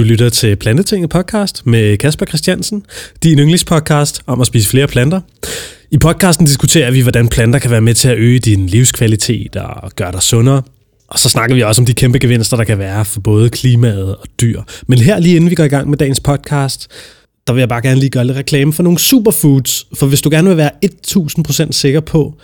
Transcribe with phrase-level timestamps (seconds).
[0.00, 2.82] Du lytter til Plantetinget podcast med Kasper Christiansen,
[3.22, 5.20] din yndlingspodcast om at spise flere planter.
[5.90, 9.90] I podcasten diskuterer vi, hvordan planter kan være med til at øge din livskvalitet og
[9.96, 10.62] gøre dig sundere.
[11.08, 14.16] Og så snakker vi også om de kæmpe gevinster, der kan være for både klimaet
[14.16, 14.62] og dyr.
[14.86, 16.88] Men her lige inden vi går i gang med dagens podcast,
[17.46, 19.86] der vil jeg bare gerne lige gøre lidt reklame for nogle superfoods.
[19.94, 20.70] For hvis du gerne vil være
[21.66, 22.34] 1000% sikker på,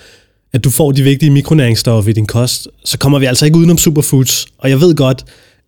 [0.53, 3.79] at du får de vigtige mikronæringsstoffer i din kost, så kommer vi altså ikke udenom
[3.79, 4.47] superfoods.
[4.59, 5.25] Og jeg ved godt,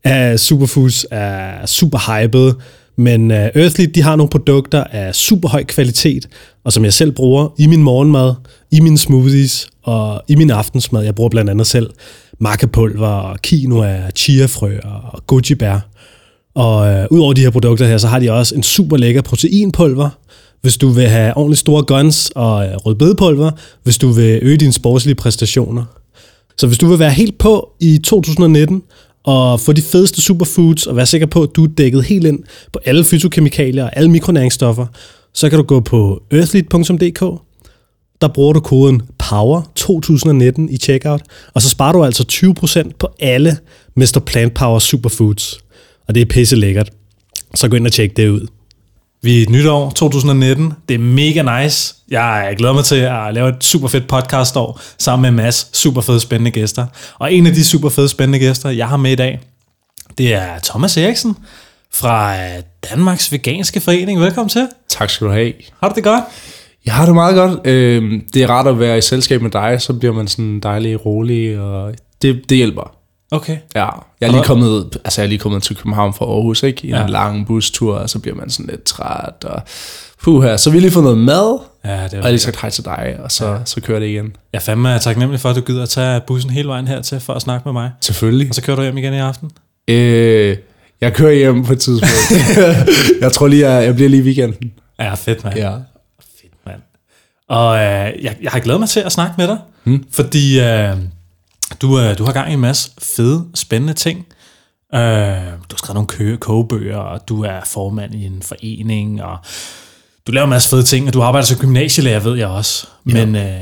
[0.08, 2.52] at superfoods er super hyped,
[2.96, 6.28] men uh, Earthly, de har nogle produkter af super høj kvalitet,
[6.64, 8.34] og som jeg selv bruger i min morgenmad,
[8.70, 11.04] i mine smoothies og i min aftensmad.
[11.04, 11.90] Jeg bruger blandt andet selv
[12.40, 15.88] makkepulver, quinoa, chiafrø og goji bær.
[16.54, 20.10] Og øh, udover de her produkter her, så har de også en super lækker proteinpulver,
[20.62, 23.50] hvis du vil have ordentligt store guns og øh, rødbedepulver,
[23.82, 25.84] hvis du vil øge dine sportslige præstationer.
[26.58, 28.82] Så hvis du vil være helt på i 2019
[29.28, 32.38] og få de fedeste superfoods og være sikker på, at du er dækket helt ind
[32.72, 34.86] på alle fytokemikalier og alle mikronæringsstoffer,
[35.34, 37.20] så kan du gå på earthlit.dk.
[38.20, 41.22] Der bruger du koden POWER2019 i checkout,
[41.54, 42.24] og så sparer du altså
[42.86, 43.58] 20% på alle
[43.96, 44.22] Mr.
[44.26, 45.58] Plant Power Superfoods.
[46.08, 46.90] Og det er pisse lækkert.
[47.54, 48.46] Så gå ind og tjek det ud.
[49.22, 50.72] Vi er et nyt år, 2019.
[50.88, 51.94] Det er mega nice.
[52.10, 55.66] Jeg glæder mig til at lave et super fedt podcast år sammen med en masse
[55.72, 56.86] super fede spændende gæster.
[57.18, 59.40] Og en af de super fede spændende gæster, jeg har med i dag,
[60.18, 61.36] det er Thomas Eriksen
[61.92, 62.36] fra
[62.90, 64.20] Danmarks Veganske Forening.
[64.20, 64.68] Velkommen til.
[64.88, 65.52] Tak skal du have.
[65.80, 66.24] Har du det godt?
[66.86, 67.66] Jeg har det meget godt.
[67.66, 71.06] Øh, det er rart at være i selskab med dig, så bliver man sådan dejlig
[71.06, 72.97] rolig, og det, det hjælper.
[73.30, 73.58] Okay.
[73.74, 73.88] Ja,
[74.20, 76.86] jeg er lige kommet, altså jeg er lige kommet til København fra Aarhus, ikke?
[76.86, 77.02] I Ja.
[77.04, 79.62] en lang bustur, og så bliver man sådan lidt træt, og
[80.22, 80.56] puha.
[80.56, 82.70] Så vi har lige fået noget mad, Ja, det og jeg har lige sagt hej
[82.70, 83.58] til dig, og så, ja.
[83.64, 84.24] så kører det igen.
[84.52, 87.32] Jeg er fandme taknemmelig for, at du gider at tage bussen hele vejen hertil for
[87.34, 87.90] at snakke med mig.
[88.00, 88.48] Selvfølgelig.
[88.48, 89.50] Og så kører du hjem igen i aften.
[89.88, 90.56] Øh,
[91.00, 92.48] jeg kører hjem på et tidspunkt.
[93.20, 94.72] jeg tror lige, jeg, jeg bliver lige i weekenden.
[94.98, 95.56] Ja, fedt, mand.
[95.56, 95.70] Ja.
[95.70, 96.80] Fedt, mand.
[97.48, 100.04] Og øh, jeg, jeg har glædet mig til at snakke med dig, hmm.
[100.12, 100.96] fordi øh,
[101.82, 104.18] du, øh, du har gang i en masse fede, spændende ting.
[104.94, 109.38] Øh, du har skrevet nogle kø- kogebøger, og du er formand i en forening, og
[110.26, 112.86] du laver en masse fede ting, og du arbejder som gymnasielærer, ved jeg også.
[113.04, 113.60] Men øh,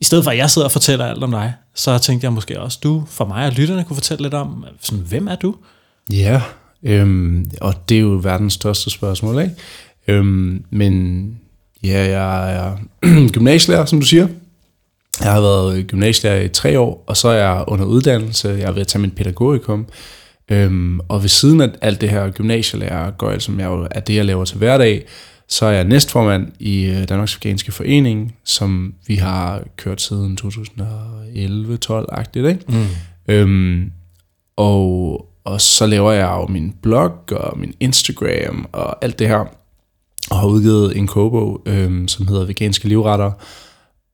[0.00, 2.60] i stedet for, at jeg sidder og fortæller alt om dig, så tænkte jeg måske
[2.60, 5.54] også, du for mig og lytterne kunne fortælle lidt om, sådan, hvem er du?
[6.12, 6.42] Ja,
[6.82, 9.54] øhm, og det er jo verdens største spørgsmål, ikke?
[10.08, 11.24] Øhm, men
[11.82, 12.76] ja, jeg er
[13.34, 14.28] gymnasielærer, som du siger.
[15.20, 18.48] Jeg har været gymnasielærer i tre år, og så er jeg under uddannelse.
[18.48, 19.86] Jeg er ved at tage min pædagogikum.
[20.50, 24.14] Øhm, og ved siden af alt det her gymnasielærer gør, som jeg jo er det,
[24.14, 25.06] jeg laver til hverdag,
[25.48, 32.46] så er jeg næstformand i øh, Danmarks Veganske Forening, som vi har kørt siden 2011-12-agtigt,
[32.46, 32.60] ikke?
[32.68, 32.86] Mm.
[33.28, 33.92] Øhm,
[34.56, 39.44] og, og så laver jeg jo min blog og min Instagram og alt det her.
[40.30, 43.32] Og har udgivet en kogebog, øhm, som hedder Veganske Livretter.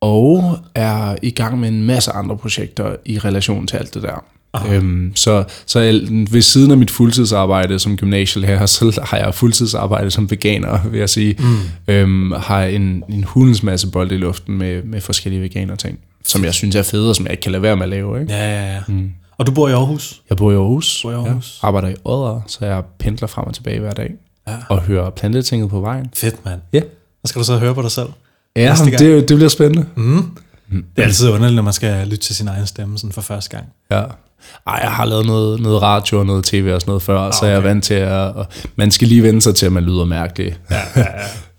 [0.00, 4.24] Og er i gang med en masse andre projekter i relation til alt det der.
[4.68, 6.00] Øhm, så, så jeg,
[6.30, 11.08] ved siden af mit fuldtidsarbejde som gymnasielærer, så har jeg fuldtidsarbejde som veganer, vil jeg
[11.08, 11.36] sige.
[11.38, 11.94] Mm.
[11.94, 16.44] Øhm, har en, en hulens masse bold i luften med, med forskellige veganer ting, som
[16.44, 18.20] jeg synes er fede, og som jeg ikke kan lade være med at lave.
[18.20, 18.32] Ikke?
[18.32, 18.80] Ja, ja, ja.
[18.88, 19.10] Mm.
[19.38, 20.22] Og du bor i Aarhus?
[20.28, 21.00] Jeg bor i Aarhus.
[21.02, 21.58] Bor i Aarhus.
[21.62, 24.10] Ja, arbejder i Odder, så jeg pendler frem og tilbage hver dag.
[24.48, 24.56] Ja.
[24.68, 26.06] Og hører plantetinget på vejen.
[26.14, 26.60] Fedt, mand.
[26.72, 26.80] Ja.
[27.24, 28.08] Så skal du så høre på dig selv.
[28.56, 29.86] Ja, det, det bliver spændende.
[29.96, 30.24] Mm.
[30.70, 33.50] Det er altid underligt, når man skal lytte til sin egen stemme sådan for første
[33.50, 33.66] gang.
[33.90, 34.02] Ja.
[34.66, 37.36] Ej, jeg har lavet noget, noget radio og noget tv og sådan noget før, okay.
[37.40, 38.10] så jeg er vant til at...
[38.10, 38.46] Og
[38.76, 40.56] man skal lige vende sig til, at man lyder mærkelig.
[40.70, 41.06] Ja, ja,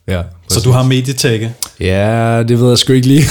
[0.07, 0.18] ja.
[0.18, 1.53] ja, Så du har medietække?
[1.79, 3.23] Ja, det ved jeg sgu ikke lige.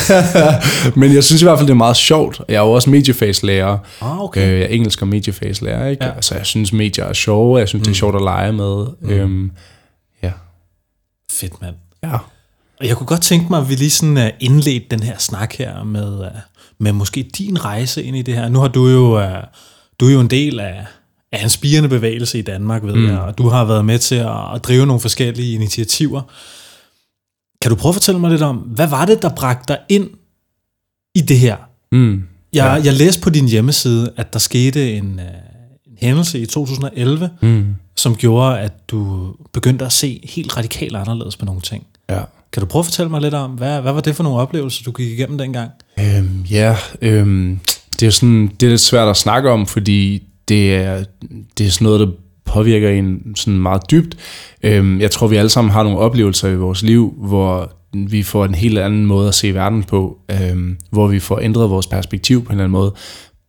[1.00, 2.40] Men jeg synes i hvert fald, det er meget sjovt.
[2.48, 3.78] Jeg er jo også mediefagslærer.
[4.00, 4.52] Ah, okay.
[4.52, 6.04] Øh, jeg er engelsk og mediefagslærer, ikke?
[6.04, 6.10] Ja.
[6.14, 6.20] Ja.
[6.20, 7.58] Så jeg synes, medier er sjove.
[7.58, 7.84] Jeg synes, mm.
[7.84, 8.86] det er sjovt at lege med.
[9.00, 9.10] Mm.
[9.10, 9.50] Øhm,
[10.22, 10.32] ja.
[11.32, 11.74] Fedt, mand.
[12.02, 12.16] Ja.
[12.82, 15.84] Jeg kunne godt tænke mig, at vi lige sådan uh, indledte den her snak her
[15.84, 16.26] med, uh,
[16.78, 18.48] med måske din rejse ind i det her.
[18.48, 19.32] Nu har du jo, uh,
[20.00, 20.86] du er jo en del af,
[21.32, 23.08] af en spirende bevægelse i Danmark, ved mm.
[23.08, 26.22] jeg, og du har været med til at, at drive nogle forskellige initiativer.
[27.62, 30.10] Kan du prøve at fortælle mig lidt om, hvad var det, der bragte dig ind
[31.14, 31.56] i det her?
[31.92, 32.22] Mm.
[32.52, 32.84] Jeg, ja.
[32.84, 37.74] jeg læste på din hjemmeside, at der skete en, en hændelse i 2011, Mm.
[37.96, 41.86] som gjorde, at du begyndte at se helt radikalt anderledes på nogle ting.
[42.10, 42.20] Ja.
[42.52, 44.84] Kan du prøve at fortælle mig lidt om, hvad, hvad var det for nogle oplevelser,
[44.84, 45.70] du gik igennem dengang?
[46.00, 47.58] Øhm, ja, øhm,
[48.00, 51.04] det er sådan, det er lidt svært at snakke om, fordi det er,
[51.58, 52.06] det er sådan noget, der
[52.44, 54.16] påvirker en sådan meget dybt.
[54.62, 58.44] Øhm, jeg tror, vi alle sammen har nogle oplevelser i vores liv, hvor vi får
[58.44, 62.44] en helt anden måde at se verden på, øhm, hvor vi får ændret vores perspektiv
[62.44, 62.94] på en eller anden måde.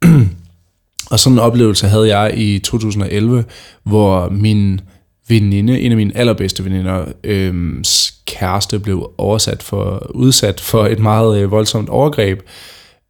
[1.11, 3.45] Og sådan en oplevelse havde jeg i 2011,
[3.83, 4.81] hvor min
[5.27, 7.83] veninde, en af mine allerbedste veninder, øh,
[8.25, 12.41] kæreste blev oversat for, udsat for et meget øh, voldsomt overgreb.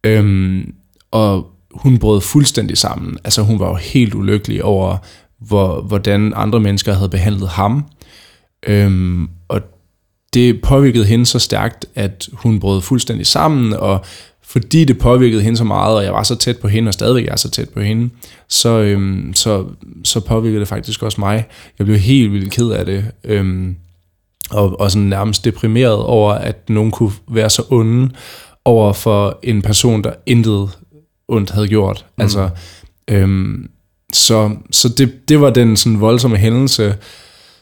[0.04, 0.64] Øh,
[1.10, 3.18] og hun brød fuldstændig sammen.
[3.24, 4.96] Altså hun var jo helt ulykkelig over,
[5.38, 7.84] hvor, hvordan andre mennesker havde behandlet ham.
[8.66, 9.60] Øhm, og
[10.34, 14.04] det påvirkede hende så stærkt, at hun brød fuldstændig sammen, og
[14.52, 17.26] fordi det påvirkede hende så meget, og jeg var så tæt på hende, og stadigvæk
[17.28, 18.10] er så tæt på hende,
[18.48, 19.64] så, øhm, så,
[20.04, 21.46] så påvirkede det faktisk også mig.
[21.78, 23.76] Jeg blev helt vildt ked af det, øhm,
[24.50, 28.10] og, og sådan nærmest deprimeret over, at nogen kunne være så onde
[28.64, 30.70] over for en person, der intet
[31.28, 32.04] ondt havde gjort.
[32.16, 32.22] Mm.
[32.22, 32.48] Altså,
[33.08, 33.70] øhm,
[34.12, 36.94] så så det, det var den sådan voldsomme hændelse,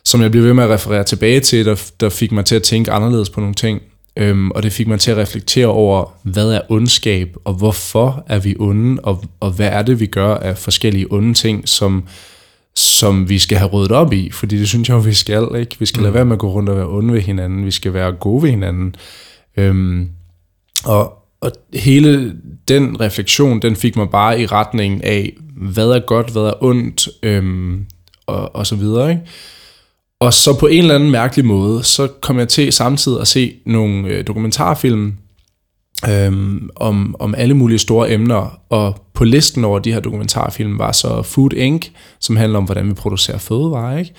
[0.05, 2.63] som jeg blev ved med at referere tilbage til, der, der fik mig til at
[2.63, 3.81] tænke anderledes på nogle ting.
[4.21, 8.39] Øhm, og det fik mig til at reflektere over, hvad er ondskab, og hvorfor er
[8.39, 12.05] vi onde, og, og hvad er det, vi gør af forskellige onde ting, som,
[12.75, 14.31] som vi skal have ryddet op i.
[14.31, 15.49] Fordi det synes jeg jo, vi skal.
[15.59, 15.77] ikke.
[15.79, 16.03] Vi skal mm.
[16.03, 17.65] lade være med at gå rundt og være onde ved hinanden.
[17.65, 18.95] Vi skal være gode ved hinanden.
[19.57, 20.09] Øhm,
[20.85, 22.37] og, og hele
[22.69, 27.09] den refleksion, den fik mig bare i retningen af, hvad er godt, hvad er ondt,
[27.23, 27.87] øhm,
[28.27, 29.11] og, og så videre.
[29.11, 29.23] Ikke?
[30.21, 33.55] Og så på en eller anden mærkelig måde, så kom jeg til samtidig at se
[33.67, 35.15] nogle øh, dokumentarfilm
[36.09, 40.93] øhm, om, om alle mulige store emner, og på listen over de her dokumentarfilm var
[40.93, 41.87] så Food Inc.,
[42.21, 44.15] som handler om, hvordan vi producerer fødevarer, ikke?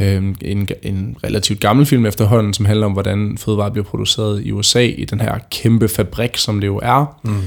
[0.00, 4.52] Øhm, en, en relativt gammel film efterhånden, som handler om, hvordan fødevarer bliver produceret i
[4.52, 7.18] USA i den her kæmpe fabrik, som det jo er.
[7.24, 7.42] Mm.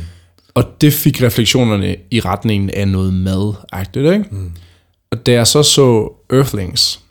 [0.54, 3.54] Og det fik refleksionerne i retningen af noget mad
[3.96, 4.26] ikke?
[4.32, 4.52] Mm.
[5.12, 7.05] Og da jeg så så Earthlings,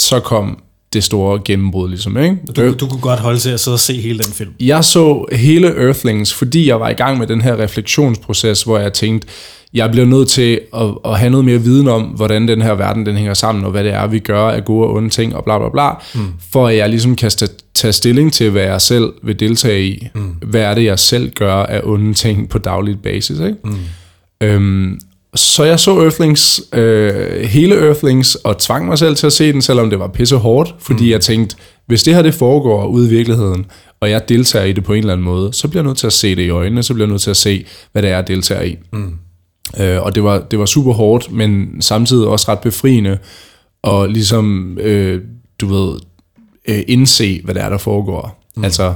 [0.00, 0.58] så kom
[0.92, 2.36] det store gennembrud, ligesom, ikke?
[2.56, 4.50] Du, du kunne godt holde til at sidde og se hele den film.
[4.60, 8.92] Jeg så hele Earthlings, fordi jeg var i gang med den her refleksionsproces, hvor jeg
[8.92, 9.28] tænkte,
[9.74, 13.06] jeg bliver nødt til at, at have noget mere viden om, hvordan den her verden
[13.06, 15.44] den hænger sammen, og hvad det er, vi gør af gode og onde ting, og
[15.44, 16.32] bla bla bla, mm.
[16.52, 17.30] for at jeg ligesom kan
[17.74, 20.08] tage stilling til, hvad jeg selv vil deltage i.
[20.14, 20.34] Mm.
[20.42, 23.56] Hvad er det, jeg selv gør af onde ting på daglig basis, ikke?
[23.64, 23.76] Mm.
[24.40, 25.00] Øhm,
[25.34, 29.62] så jeg så Earthlings, øh, hele Earthlings, og tvang mig selv til at se den,
[29.62, 31.10] selvom det var pisse hårdt, fordi mm.
[31.10, 31.56] jeg tænkte,
[31.86, 33.66] hvis det her det foregår ude i virkeligheden,
[34.00, 36.06] og jeg deltager i det på en eller anden måde, så bliver jeg nødt til
[36.06, 38.14] at se det i øjnene, så bliver jeg nødt til at se, hvad det er,
[38.14, 38.76] jeg deltager i.
[38.92, 39.12] Mm.
[39.80, 43.18] Øh, og det var, det var super hårdt, men samtidig også ret befriende,
[43.82, 45.20] og ligesom, øh,
[45.60, 46.00] du ved,
[46.68, 48.44] øh, indse, hvad det er, der foregår.
[48.56, 48.64] Mm.
[48.64, 48.94] Altså,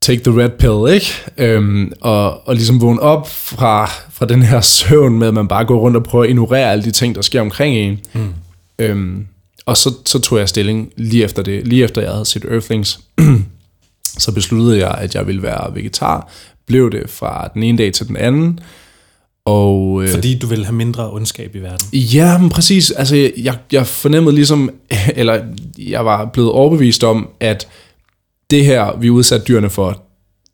[0.00, 1.06] take the red pill, ikke?
[1.38, 5.64] Øhm, og, og ligesom vågne op fra, fra den her søvn med, at man bare
[5.64, 8.00] går rundt og prøver at ignorere alle de ting, der sker omkring en.
[8.12, 8.34] Mm.
[8.78, 9.26] Øhm,
[9.66, 13.00] og så, så tog jeg stilling lige efter det, lige efter jeg havde set Earthlings,
[14.18, 16.30] så besluttede jeg, at jeg ville være vegetar.
[16.66, 18.60] Blev det fra den ene dag til den anden.
[19.44, 21.88] Og, øh, Fordi du vil have mindre ondskab i verden?
[21.92, 22.90] Ja, men præcis.
[22.90, 24.70] Altså, jeg, jeg fornemmede ligesom,
[25.14, 25.44] eller
[25.78, 27.68] jeg var blevet overbevist om, at
[28.50, 30.02] det her, vi udsatte dyrene for,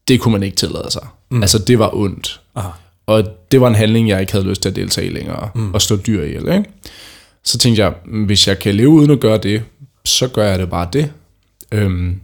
[0.08, 1.06] det kunne man ikke tillade sig.
[1.30, 1.42] Mm.
[1.42, 2.40] Altså, det var ondt.
[2.54, 2.68] Aha.
[3.06, 5.74] Og det var en handling, jeg ikke havde lyst til at deltage i længere, mm.
[5.74, 6.52] og stå dyr ihjel.
[6.52, 6.64] Ikke?
[7.44, 7.92] Så tænkte jeg,
[8.26, 9.62] hvis jeg kan leve uden at gøre det,
[10.04, 11.12] så gør jeg det bare det.
[11.72, 12.20] Øhm,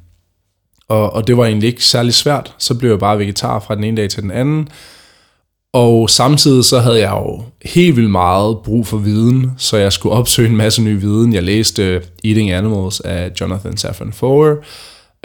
[0.88, 2.55] og, og det var egentlig ikke særlig svært.
[2.59, 4.69] Så blev jeg bare vegetar fra den ene dag til den anden.
[5.73, 10.14] Og samtidig så havde jeg jo helt vildt meget brug for viden, så jeg skulle
[10.14, 11.35] opsøge en masse ny viden.
[11.35, 14.57] Jeg læste Eating Animals af Jonathan Safran Foer,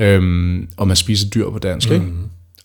[0.02, 1.96] øhm, om at spise dyr på dansk, mm.
[1.96, 2.08] ikke?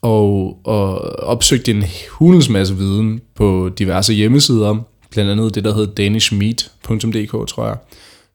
[0.02, 4.76] Og, og opsøgte en hulens masse viden på diverse hjemmesider,
[5.10, 7.76] blandt andet det, der hedder danishmeat.dk, tror jeg,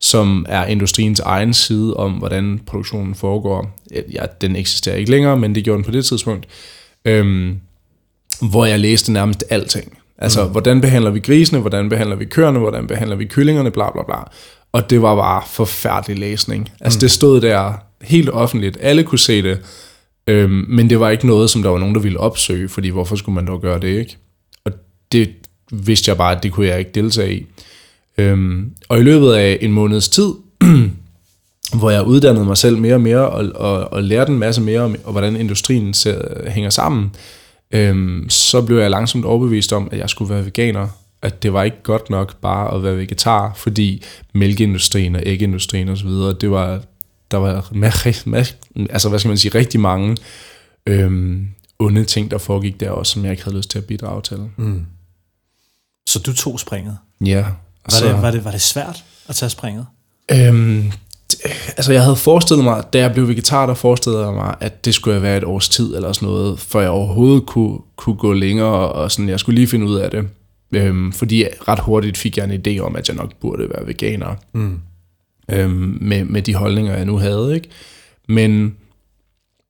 [0.00, 3.78] som er industriens egen side om, hvordan produktionen foregår.
[4.12, 6.46] Ja, den eksisterer ikke længere, men det gjorde den på det tidspunkt.
[7.04, 7.60] Øhm,
[8.50, 9.98] hvor jeg læste nærmest alting.
[10.18, 10.50] Altså, mm.
[10.50, 14.16] hvordan behandler vi grisene, hvordan behandler vi køerne, hvordan behandler vi kyllingerne, bla bla bla.
[14.72, 16.70] Og det var bare forfærdelig læsning.
[16.80, 17.00] Altså, mm.
[17.00, 17.72] det stod der
[18.04, 18.78] helt offentligt.
[18.80, 19.58] Alle kunne se det.
[20.26, 23.16] Øhm, men det var ikke noget, som der var nogen, der ville opsøge, fordi hvorfor
[23.16, 24.16] skulle man dog gøre det, ikke?
[24.64, 24.72] Og
[25.12, 25.30] det
[25.72, 27.46] vidste jeg bare, at det kunne jeg ikke deltage i.
[28.18, 30.32] Øhm, og i løbet af en måneds tid,
[31.78, 34.80] hvor jeg uddannede mig selv mere og mere, og, og, og lærte en masse mere
[34.80, 37.10] om, og hvordan industrien ser, hænger sammen,
[37.70, 40.88] øhm, så blev jeg langsomt overbevist om, at jeg skulle være veganer.
[41.22, 44.02] At det var ikke godt nok bare at være vegetar, fordi
[44.34, 46.08] mælkeindustrien og ægindustrien osv.,
[46.40, 46.80] det var,
[47.34, 47.70] der var
[48.90, 50.16] altså hvad skal man sige, rigtig mange
[50.86, 51.48] øhm,
[51.78, 54.38] onde ting, der foregik der også, som jeg ikke havde lyst til at bidrage til.
[54.56, 54.86] Mm.
[56.08, 56.98] Så du tog springet?
[57.24, 57.40] Ja.
[57.40, 59.86] Var, så, det, var, det, var det svært at tage springet?
[60.32, 60.92] Øhm,
[61.76, 64.94] altså jeg havde forestillet mig, da jeg blev vegetar, der forestillede jeg mig, at det
[64.94, 68.92] skulle være et års tid eller sådan noget, for jeg overhovedet kunne, kunne gå længere,
[68.92, 70.28] og sådan, jeg skulle lige finde ud af det.
[70.72, 74.34] Øhm, fordi ret hurtigt fik jeg en idé om, at jeg nok burde være veganer.
[74.52, 74.80] Mm.
[75.52, 77.54] Øhm, med, med de holdninger, jeg nu havde.
[77.54, 77.68] Ikke?
[78.28, 78.76] Men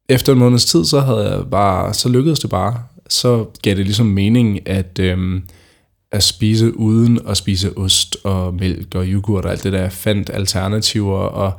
[0.09, 2.83] efter en måneds tid, så havde jeg bare, så lykkedes det bare.
[3.09, 5.43] Så gav det ligesom mening, at, øhm,
[6.13, 9.81] at spise uden at spise ost og mælk og yoghurt og alt det der.
[9.81, 11.53] Jeg fandt alternativer og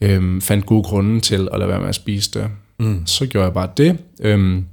[0.00, 2.48] øhm, fandt gode grunde til at lade være med at spise det.
[2.78, 3.06] Mm.
[3.06, 3.98] Så gjorde jeg bare det.
[4.20, 4.64] Øhm,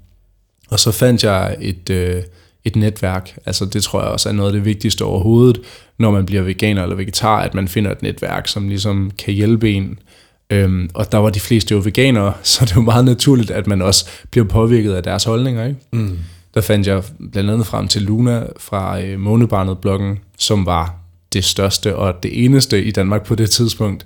[0.70, 2.24] og så fandt jeg et, øh,
[2.66, 3.38] et netværk.
[3.46, 5.62] Altså det tror jeg også er noget af det vigtigste overhovedet,
[6.00, 9.72] når man bliver veganer eller vegetar, at man finder et netværk, som ligesom kan hjælpe
[9.72, 10.00] en.
[10.50, 13.82] Øhm, og der var de fleste jo veganere, så det jo meget naturligt, at man
[13.82, 15.66] også bliver påvirket af deres holdninger.
[15.66, 15.80] Ikke?
[15.94, 16.20] Mm.
[16.54, 20.96] Der fandt jeg blandt andet frem til Luna fra øh, Månebarnet-bloggen, som var
[21.34, 24.06] det største og det eneste i Danmark på det tidspunkt,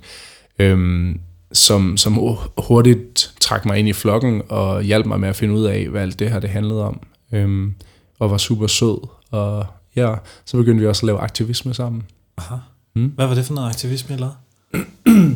[0.58, 1.20] øhm,
[1.52, 5.64] som, som hurtigt trak mig ind i flokken og hjalp mig med at finde ud
[5.64, 7.00] af, hvad alt det her det handlede om.
[7.32, 7.74] Øhm,
[8.18, 9.08] og var super sød.
[9.30, 12.02] Og ja, så begyndte vi også at lave aktivisme sammen.
[12.38, 12.56] Aha.
[12.94, 13.06] Mm.
[13.06, 14.30] Hvad var det for noget aktivisme, eller?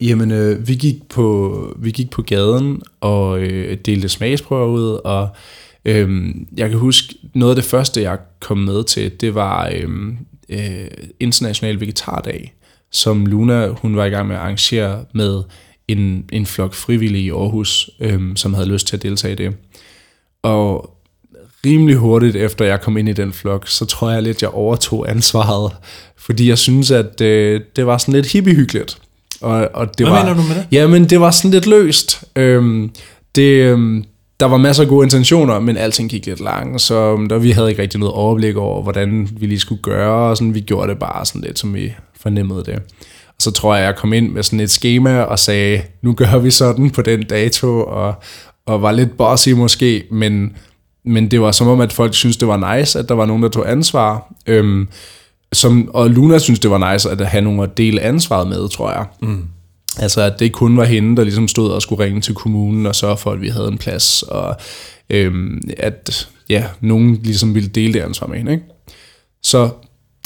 [0.00, 5.28] Jamen, øh, vi, gik på, vi gik på gaden og øh, delte smagsprøver ud, og
[5.84, 9.88] øh, jeg kan huske, noget af det første, jeg kom med til, det var øh,
[10.48, 12.54] øh, International Vegetardag,
[12.90, 15.42] som Luna hun var i gang med at arrangere med
[15.88, 19.56] en, en flok frivillige i Aarhus, øh, som havde lyst til at deltage i det.
[20.42, 20.96] Og
[21.66, 25.10] rimelig hurtigt efter jeg kom ind i den flok, så tror jeg lidt, jeg overtog
[25.10, 25.72] ansvaret,
[26.18, 28.98] fordi jeg synes, at øh, det var sådan lidt hippiehyggeligt.
[29.40, 30.66] Og, og det Hvad var, mener du med det?
[30.72, 32.24] Jamen, det var sådan lidt løst.
[32.36, 32.90] Øhm,
[33.34, 34.04] det, øhm,
[34.40, 37.70] der var masser af gode intentioner, men alting gik lidt langt, så der, vi havde
[37.70, 40.98] ikke rigtig noget overblik over, hvordan vi lige skulle gøre, og sådan, vi gjorde det
[40.98, 42.74] bare sådan lidt, som vi fornemmede det.
[43.28, 46.38] Og så tror jeg, jeg kom ind med sådan et schema og sagde, nu gør
[46.38, 48.14] vi sådan på den dato, og,
[48.66, 50.52] og var lidt bossy måske, men,
[51.04, 53.42] men det var som om, at folk synes det var nice, at der var nogen,
[53.42, 54.32] der tog ansvar.
[54.46, 54.88] Øhm,
[55.52, 58.90] som, og Luna synes, det var nice at have nogen at dele ansvaret med, tror
[58.92, 59.06] jeg.
[59.22, 59.42] Mm.
[59.98, 62.94] Altså, at det kun var hende, der ligesom stod og skulle ringe til kommunen og
[62.94, 64.56] sørge for, at vi havde en plads, og
[65.10, 68.52] øhm, at ja, nogen ligesom ville dele det ansvar med hende.
[68.52, 68.64] Ikke?
[69.42, 69.70] Så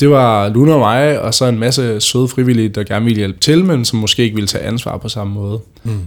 [0.01, 3.41] det var Luna og mig, og så en masse søde frivillige, der gerne ville hjælpe
[3.41, 5.61] til, men som måske ikke ville tage ansvar på samme måde.
[5.83, 6.01] Mm.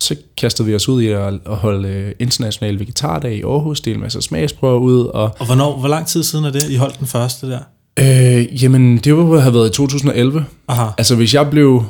[0.00, 3.94] Så kastede vi os ud i at, at holde øh, international vegetardag i Aarhus, dele
[3.94, 5.04] en masse smagsprøver ud.
[5.04, 7.60] Og, og hvornår, hvor lang tid siden er det, I holdt den første der?
[7.98, 10.46] Øh, jamen, det var have været i 2011.
[10.68, 10.90] Aha.
[10.98, 11.84] Altså, hvis jeg blev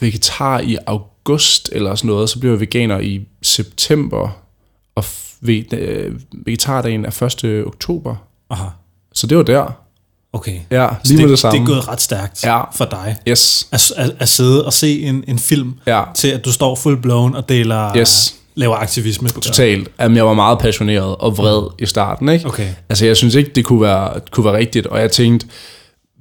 [0.00, 4.38] vegetar i august eller sådan noget, så blev jeg veganer i september,
[4.94, 5.04] og
[5.72, 7.66] øh, vegetardagen er 1.
[7.66, 8.16] oktober.
[8.50, 8.68] Aha.
[9.12, 9.81] Så det var der.
[10.32, 10.58] Okay.
[10.70, 11.58] Ja, lige det, med det samme.
[11.58, 12.62] Det er gået ret stærkt ja.
[12.76, 13.16] for dig.
[13.28, 13.68] Yes.
[13.72, 16.02] At, at, at sidde og se en, en film, ja.
[16.14, 17.96] til at du står full blown og deler...
[17.96, 19.88] Yes laver aktivisme på Totalt.
[20.00, 22.28] Jamen, jeg var meget passioneret og vred i starten.
[22.28, 22.46] Ikke?
[22.46, 22.68] Okay.
[22.88, 24.86] Altså, jeg synes ikke, det kunne være, kunne være rigtigt.
[24.86, 25.46] Og jeg tænkte,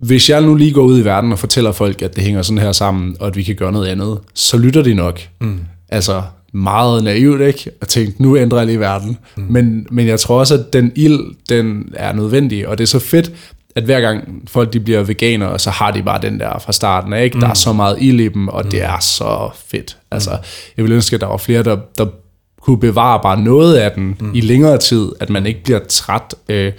[0.01, 2.58] hvis jeg nu lige går ud i verden og fortæller folk, at det hænger sådan
[2.58, 5.20] her sammen, og at vi kan gøre noget andet, så lytter de nok.
[5.41, 5.60] Mm.
[5.89, 6.22] Altså,
[6.53, 7.72] meget naivt, ikke?
[7.82, 9.18] Og tænkte, nu ændrer jeg lige verden.
[9.38, 9.44] Mm.
[9.50, 13.00] Men, men jeg tror også, at den ild, den er nødvendig, og det er så
[13.00, 13.32] fedt,
[13.75, 17.13] at hver gang folk de bliver veganere, så har de bare den der fra starten,
[17.13, 17.36] ikke?
[17.36, 17.40] Mm.
[17.40, 17.56] Der er mm.
[17.56, 18.72] så meget ild i dem, og mm.
[18.72, 19.98] det er så fedt.
[20.12, 20.38] Altså,
[20.78, 22.06] jeg vil ønske, at der var flere, der, der
[22.62, 24.32] kunne bevare bare noget af den mm.
[24.36, 26.72] i længere tid, at man ikke bliver træt øh,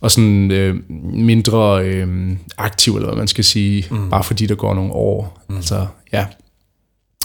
[0.00, 0.74] og sådan øh,
[1.12, 4.10] mindre øh, aktiv, eller hvad man skal sige, mm.
[4.10, 5.42] bare fordi der går nogle år.
[5.48, 5.56] Mm.
[5.56, 6.26] Altså, ja.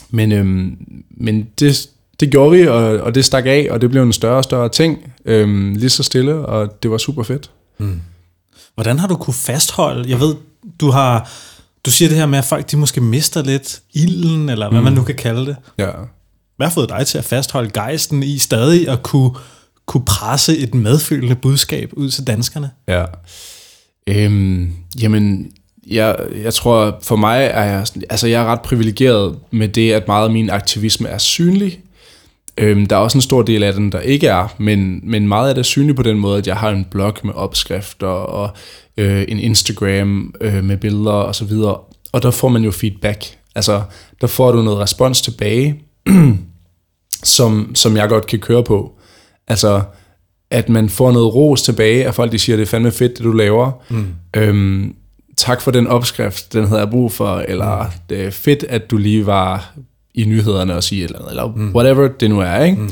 [0.10, 0.46] Men, øh,
[1.18, 1.90] men det,
[2.20, 4.70] det gjorde vi, og, og det stak af, og det blev en større og større
[4.70, 7.52] ting, øh, lige så stille, og det var super fedt.
[7.78, 8.02] Mm.
[8.76, 10.36] Hvordan har du kunne fastholde, jeg ved,
[10.80, 11.30] du har,
[11.86, 14.84] du siger det her med, at folk de måske mister lidt ilden, eller hvad mm.
[14.84, 15.56] man nu kan kalde det.
[15.78, 15.90] Ja.
[16.58, 19.32] Hvad har fået dig til at fastholde gejsten i stadig at kunne,
[19.86, 22.72] kunne presse et medfølende budskab ud til danskerne?
[22.88, 23.06] Ja.
[24.08, 25.52] Øhm, jamen,
[25.88, 30.08] jeg, jeg tror, for mig er jeg, altså jeg er ret privilegeret med det, at
[30.08, 31.80] meget af min aktivisme er synlig.
[32.58, 35.50] Øhm, der er også en stor del af den, der ikke er, men, men meget
[35.50, 38.50] af det er synligt på den måde, at jeg har en blog med opskrifter og
[38.98, 41.78] øh, en Instagram øh, med billeder og så videre.
[42.12, 43.26] Og der får man jo feedback.
[43.56, 43.82] Altså,
[44.22, 45.82] der får du noget respons tilbage,
[47.24, 48.92] som, som jeg godt kan køre på.
[49.48, 49.82] Altså,
[50.50, 53.24] at man får noget ros tilbage af folk, de siger, det er fandme fedt, det
[53.24, 53.72] du laver.
[53.90, 54.08] Mm.
[54.36, 54.96] Øhm,
[55.38, 57.90] tak for den opskrift, den havde jeg brug for, eller mm.
[58.10, 59.74] det er fedt, at du lige var
[60.16, 61.76] i nyhederne og sige et eller andet, eller mm.
[61.76, 62.82] whatever det nu er, ikke?
[62.82, 62.90] Mm.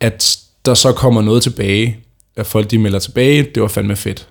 [0.00, 1.96] At der så kommer noget tilbage,
[2.36, 4.28] at folk de melder tilbage, det var fandme fedt.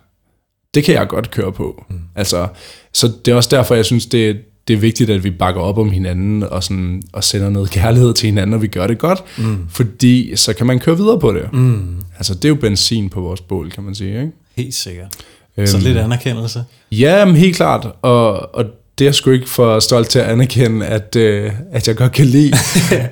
[0.73, 1.85] Det kan jeg godt køre på.
[1.89, 1.99] Mm.
[2.15, 2.47] Altså,
[2.93, 5.77] så det er også derfor, jeg synes, det, det er vigtigt, at vi bakker op
[5.77, 9.23] om hinanden og, sådan, og sender noget kærlighed til hinanden, og vi gør det godt,
[9.37, 9.67] mm.
[9.69, 11.53] fordi så kan man køre videre på det.
[11.53, 12.01] Mm.
[12.17, 14.09] Altså, det er jo benzin på vores bål, kan man sige.
[14.21, 14.31] Ikke?
[14.55, 15.07] Helt sikkert.
[15.65, 16.63] Så lidt anerkendelse.
[16.91, 17.87] Ja, men helt klart.
[18.01, 18.65] Og, og
[19.03, 22.11] det er jeg sgu ikke for stolt til at anerkende, at, øh, at jeg godt
[22.11, 22.53] kan lide.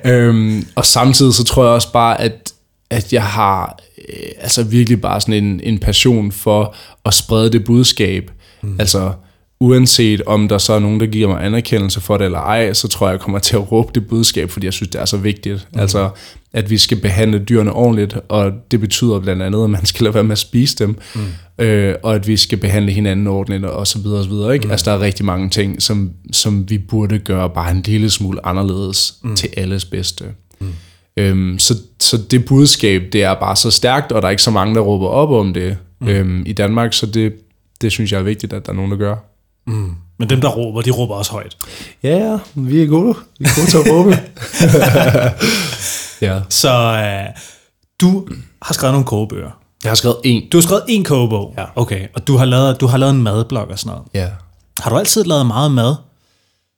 [0.10, 2.52] øhm, og samtidig så tror jeg også bare, at,
[2.90, 7.64] at jeg har øh, altså virkelig bare sådan en, en passion for at sprede det
[7.64, 8.30] budskab.
[8.62, 8.76] Mm.
[8.80, 9.12] Altså
[9.62, 12.88] uanset om der så er nogen, der giver mig anerkendelse for det eller ej, så
[12.88, 15.16] tror jeg, jeg kommer til at råbe det budskab, fordi jeg synes, det er så
[15.16, 15.68] vigtigt.
[15.72, 15.80] Mm.
[15.80, 16.10] Altså,
[16.52, 20.14] at vi skal behandle dyrene ordentligt, og det betyder blandt andet, at man skal lade
[20.14, 21.64] være med at spise dem, mm.
[21.64, 24.54] øh, og at vi skal behandle hinanden ordentligt, og så videre og så videre.
[24.54, 24.64] Ikke?
[24.64, 24.70] Mm.
[24.70, 28.46] Altså, der er rigtig mange ting, som, som vi burde gøre bare en lille smule
[28.46, 29.36] anderledes mm.
[29.36, 30.24] til alles bedste.
[30.60, 30.66] Mm.
[31.16, 34.50] Øhm, så, så det budskab, det er bare så stærkt, og der er ikke så
[34.50, 36.08] mange, der råber op om det mm.
[36.08, 37.32] øhm, i Danmark, så det,
[37.80, 39.31] det synes jeg er vigtigt, at der er nogen, der gør.
[39.66, 39.94] Mm.
[40.18, 41.56] Men dem, der råber, de råber også højt.
[42.02, 43.14] Ja, ja, vi er gode.
[43.38, 44.18] Vi er gode til at råbe.
[46.28, 46.40] ja.
[46.48, 47.42] Så øh,
[48.00, 48.28] du
[48.62, 49.50] har skrevet nogle kogebøger.
[49.84, 50.48] Jeg har skrevet en.
[50.52, 51.54] Du har skrevet en kogebog?
[51.58, 51.64] Ja.
[51.76, 54.08] Okay, og du har lavet, du har lavet en madblog og sådan noget.
[54.14, 54.28] Ja.
[54.80, 55.94] Har du altid lavet meget mad?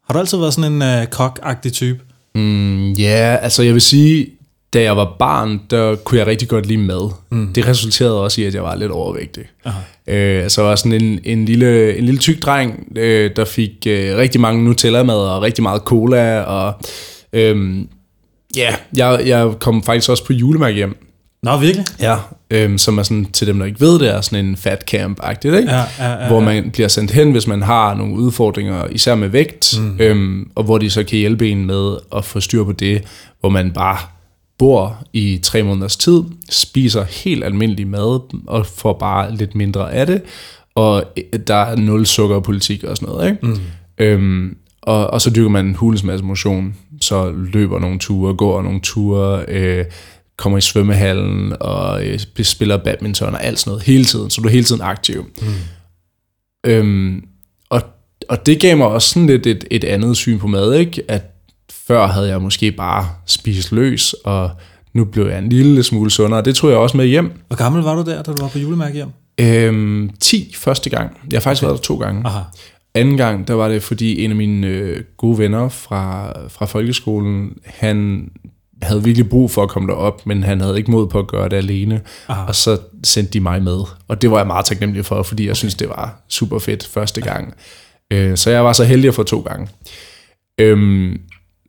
[0.06, 2.00] Har du altid været sådan en øh, kok-agtig type?
[2.34, 4.26] Mm, ja, altså jeg vil sige,
[4.74, 7.10] da jeg var barn, der kunne jeg rigtig godt lide mad.
[7.30, 7.52] Mm.
[7.52, 9.44] Det resulterede også i, at jeg var lidt overvægtig.
[9.64, 9.78] Aha.
[10.06, 13.70] Øh, så jeg var sådan en, en, lille, en lille tyk dreng, øh, der fik
[13.86, 16.40] øh, rigtig mange Nutella-mad og rigtig meget cola.
[16.40, 16.74] Og
[17.32, 17.78] øh,
[18.56, 20.96] ja, jeg, jeg kom faktisk også på julemærke hjem.
[21.42, 21.86] Nå, virkelig?
[22.00, 22.16] Ja,
[22.50, 25.56] øhm, som er sådan, til dem, der ikke ved det, er sådan en fat camp-agtigt,
[25.56, 25.70] ikke?
[25.70, 29.28] Ja, ja, ja, hvor man bliver sendt hen, hvis man har nogle udfordringer, især med
[29.28, 29.96] vægt, mm.
[29.98, 33.02] øhm, og hvor de så kan hjælpe en med at få styr på det,
[33.40, 33.98] hvor man bare
[34.58, 40.06] bor i tre måneders tid, spiser helt almindelig mad, og får bare lidt mindre af
[40.06, 40.22] det,
[40.74, 43.46] og øh, der er nul sukkerpolitik og sådan noget, ikke?
[43.46, 43.58] Mm.
[43.98, 48.62] Øhm, og, og så dyrker man en hulens masse motion, så løber nogle ture, går
[48.62, 49.84] nogle ture, øh,
[50.36, 54.48] kommer i svømmehallen og øh, spiller badminton og alt sådan noget hele tiden, så du
[54.48, 55.24] er hele tiden aktiv.
[55.42, 55.46] Mm.
[56.66, 57.24] Øhm,
[57.70, 57.82] og,
[58.28, 61.02] og det gav mig også sådan lidt et, et andet syn på mad, ikke?
[61.08, 61.33] At
[61.86, 64.50] før havde jeg måske bare spist løs, og
[64.94, 66.42] nu blev jeg en lille smule sundere.
[66.42, 67.32] Det tog jeg også med hjem.
[67.46, 69.08] Hvor gammel var du der, da du var på julemærke hjem?
[69.40, 71.18] Øhm, 10 første gang.
[71.30, 71.68] Jeg har faktisk okay.
[71.68, 72.22] været der to gange.
[72.26, 72.40] Aha.
[72.94, 77.50] Anden gang, der var det, fordi en af mine øh, gode venner fra, fra folkeskolen,
[77.64, 78.28] han
[78.82, 81.48] havde virkelig brug for at komme derop, men han havde ikke mod på at gøre
[81.48, 82.00] det alene.
[82.28, 82.42] Aha.
[82.42, 83.78] Og så sendte de mig med.
[84.08, 85.56] Og det var jeg meget taknemmelig for, fordi jeg okay.
[85.56, 87.54] synes, det var super fedt første gang.
[88.10, 89.68] Øh, så jeg var så heldig at få to gange.
[90.60, 91.20] Øhm,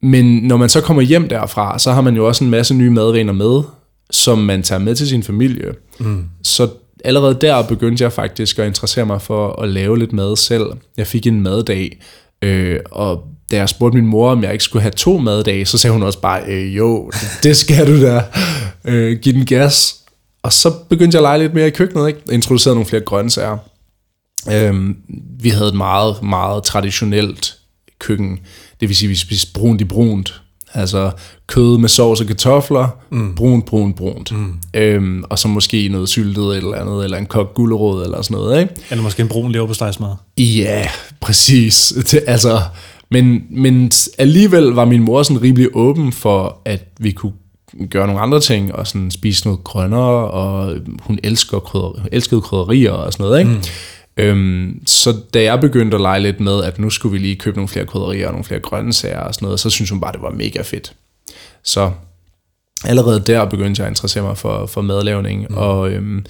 [0.06, 2.89] men når man så kommer hjem derfra, så har man jo også en masse nye
[2.89, 3.63] madvaner med,
[4.12, 5.74] som man tager med til sin familie.
[6.00, 6.24] Mm.
[6.44, 6.70] Så
[7.06, 10.65] allerede der begyndte jeg faktisk at interessere mig for at lave lidt mad selv.
[10.98, 12.02] Jeg fik en maddag,
[12.41, 15.78] øh, og da jeg spurgte min mor, om jeg ikke skulle have to maddage, så
[15.78, 17.12] sagde hun også bare, øh, jo,
[17.44, 18.24] det skal du da.
[18.86, 19.96] Øh, giv den gas.
[20.44, 22.20] Og så begyndte jeg at lege lidt mere i køkkenet, ikke?
[22.32, 23.58] introducerede nogle flere grøntsager.
[24.52, 24.96] Øh,
[25.39, 27.58] vi havde et meget, meget traditionelt
[28.00, 28.40] køkken.
[28.80, 30.42] Det vil sige, at vi spiste brunt i brunt.
[30.74, 31.12] Altså
[31.48, 33.36] kød med sovs og kartofler, mm.
[33.36, 34.32] brunt, brunt, brunt.
[34.32, 34.54] Mm.
[34.74, 38.62] Øhm, og så måske noget syltet eller andet, eller en kogt gulerod eller sådan noget.
[38.62, 38.74] Ikke?
[38.90, 40.10] Eller måske en brun leverpostejsmad.
[40.38, 40.88] Ja,
[41.22, 41.94] præcis.
[42.12, 42.62] Det, altså,
[43.12, 47.34] men, men alligevel var min mor sådan rimelig åben for, at vi kunne
[47.90, 52.92] gøre nogle andre ting, og sådan spise noget grønnere, og hun elsker krydder, elskede krydderier
[52.92, 53.40] og sådan noget.
[53.40, 53.52] Ikke?
[53.52, 53.62] Mm.
[54.17, 57.58] Øhm, så da jeg begyndte at lege lidt med, at nu skulle vi lige købe
[57.58, 60.21] nogle flere krydderier og nogle flere grøntsager og sådan noget, så synes hun bare, det
[60.21, 60.93] var mega fedt.
[61.63, 61.91] Så
[62.84, 65.58] allerede der begyndte jeg at interessere mig for, for madlavning, mm.
[65.58, 66.25] og øhm,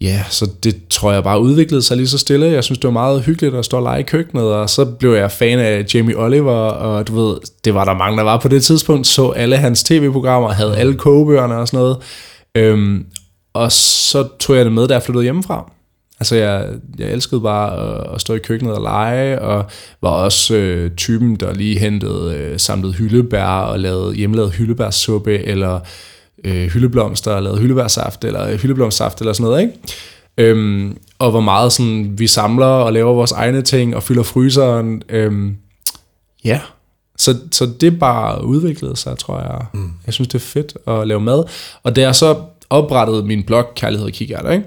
[0.00, 2.46] ja, så det tror jeg bare udviklede sig lige så stille.
[2.46, 5.12] Jeg synes, det var meget hyggeligt at stå og lege i køkkenet, og så blev
[5.12, 8.48] jeg fan af Jamie Oliver, og du ved, det var der mange, der var på
[8.48, 11.96] det tidspunkt, så alle hans tv-programmer, havde alle kogebøgerne og sådan noget.
[12.54, 13.06] Øhm,
[13.52, 15.72] og så tog jeg det med, da jeg flyttede hjemmefra.
[16.20, 19.64] Altså, jeg, jeg elskede bare at, at stå i køkkenet og lege, og
[20.02, 25.80] var også øh, typen, der lige hentede, øh, samlede hyldebær og lavede hjemmelavet hyldebærsuppe, eller
[26.44, 29.74] øh, hyldeblomster og lavede hyldebærsaft, eller hyldeblomstsaft, eller sådan noget, ikke?
[30.38, 35.02] Øhm, og hvor meget sådan, vi samler og laver vores egne ting, og fylder fryseren.
[35.08, 35.56] Øhm,
[36.44, 36.60] ja,
[37.16, 39.66] så, så det bare udviklede sig, tror jeg.
[39.74, 39.90] Mm.
[40.06, 41.44] Jeg synes, det er fedt at lave mad.
[41.82, 42.36] Og da jeg så
[42.70, 44.66] oprettede min blog, Kærlighed og Kikærter, ikke?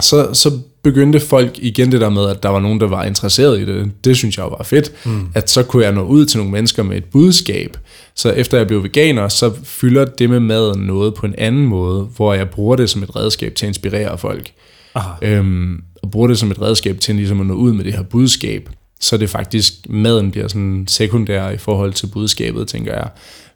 [0.00, 0.50] Så, så
[0.82, 3.90] begyndte folk igen det der med, at der var nogen, der var interesseret i det.
[4.04, 4.92] Det synes jeg var fedt.
[5.06, 5.28] Mm.
[5.34, 7.76] At så kunne jeg nå ud til nogle mennesker med et budskab.
[8.14, 12.08] Så efter jeg blev veganer, så fylder det med maden noget på en anden måde,
[12.16, 14.50] hvor jeg bruger det som et redskab til at inspirere folk.
[14.94, 15.10] Aha.
[15.22, 18.02] Øhm, og bruger det som et redskab til ligesom at nå ud med det her
[18.02, 18.68] budskab.
[19.00, 23.08] Så det faktisk, maden bliver sådan sekundær i forhold til budskabet, tænker jeg.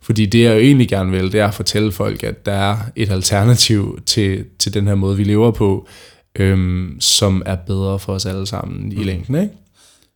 [0.02, 2.76] Fordi det jeg jo egentlig gerne vil, det er at fortælle folk, at der er
[2.96, 5.88] et alternativ til, til den her måde, vi lever på,
[6.38, 9.34] øhm, som er bedre for os alle sammen i længden.
[9.34, 9.54] Ikke?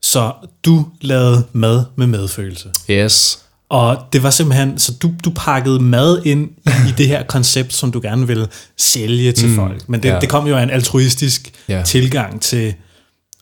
[0.03, 0.33] Så
[0.65, 2.69] du lavede mad med medfølelse.
[2.91, 3.43] Yes.
[3.71, 7.73] Og det var simpelthen, så du, du pakkede mad ind i, i det her koncept,
[7.75, 9.89] som du gerne ville sælge til mm, folk.
[9.89, 10.21] Men det, ja.
[10.21, 11.83] det kom jo af en altruistisk Ja.
[11.87, 12.75] tilgang til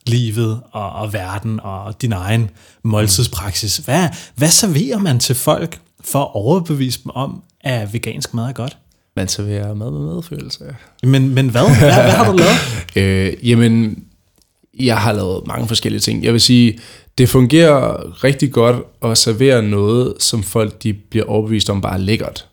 [0.06, 2.50] livet og, og verden og din egen
[2.84, 3.76] måltidspraksis.
[3.76, 8.52] Hvad, hvad serverer man til folk for at overbevise dem om, at vegansk mad er
[8.52, 8.76] godt?
[9.16, 10.64] Man serverer mad med medfølelse.
[11.02, 11.62] Men, men hvad?
[11.78, 11.92] hvad?
[11.92, 12.86] Hvad har du lavet?
[12.96, 14.04] Øh, jamen,
[14.80, 16.24] jeg har lavet mange forskellige ting.
[16.24, 16.78] Jeg vil sige,
[17.18, 21.98] det fungerer rigtig godt at servere noget, som folk de bliver overbevist om bare er
[21.98, 22.46] lækkert.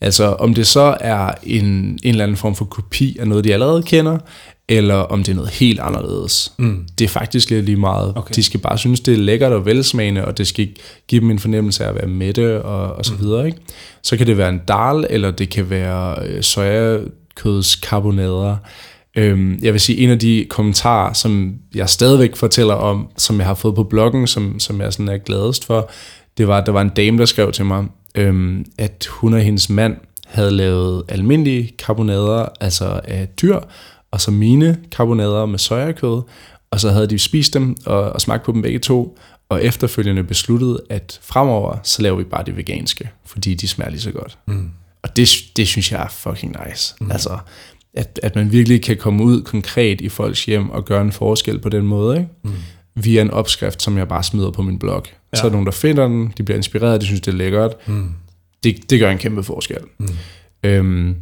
[0.00, 3.52] Altså om det så er en, en eller anden form for kopi af noget, de
[3.52, 4.18] allerede kender,
[4.68, 6.52] eller om det er noget helt anderledes.
[6.58, 6.86] Mm.
[6.98, 8.12] Det er faktisk lidt lige meget.
[8.16, 8.34] Okay.
[8.34, 10.68] De skal bare synes, det er lækkert og velsmagende, og det skal
[11.08, 13.46] give dem en fornemmelse af at være mætte og, og så videre.
[13.46, 13.58] Ikke?
[14.02, 18.56] Så kan det være en dal, eller det kan være øh, sojakødskarbonader.
[19.16, 23.46] Øhm, jeg vil sige, en af de kommentarer, som jeg stadigvæk fortæller om, som jeg
[23.46, 25.90] har fået på bloggen, som, som jeg sådan er gladest for,
[26.38, 29.40] det var, at der var en dame, der skrev til mig, øhm, at hun og
[29.40, 29.96] hendes mand
[30.26, 33.58] havde lavet almindelige karbonader, altså af dyr,
[34.12, 36.22] og så mine karbonader med sojakød,
[36.70, 40.24] og så havde de spist dem og, og smagt på dem begge to, og efterfølgende
[40.24, 44.38] besluttet, at fremover, så laver vi bare det veganske, fordi de smager lige så godt.
[44.46, 44.70] Mm.
[45.02, 46.94] Og det, det synes jeg er fucking nice.
[47.00, 47.10] Mm.
[47.10, 47.38] Altså,
[47.94, 51.58] at, at man virkelig kan komme ud konkret i folks hjem og gøre en forskel
[51.58, 52.28] på den måde, ikke?
[52.44, 52.52] Mm.
[52.94, 55.04] via en opskrift, som jeg bare smider på min blog.
[55.32, 55.38] Ja.
[55.38, 57.74] Så er der nogen, der finder den, de bliver inspireret, de synes, det er lækkert.
[57.86, 58.08] Mm.
[58.64, 59.78] Det, det gør en kæmpe forskel.
[59.98, 60.08] Mm.
[60.64, 61.16] Øhm,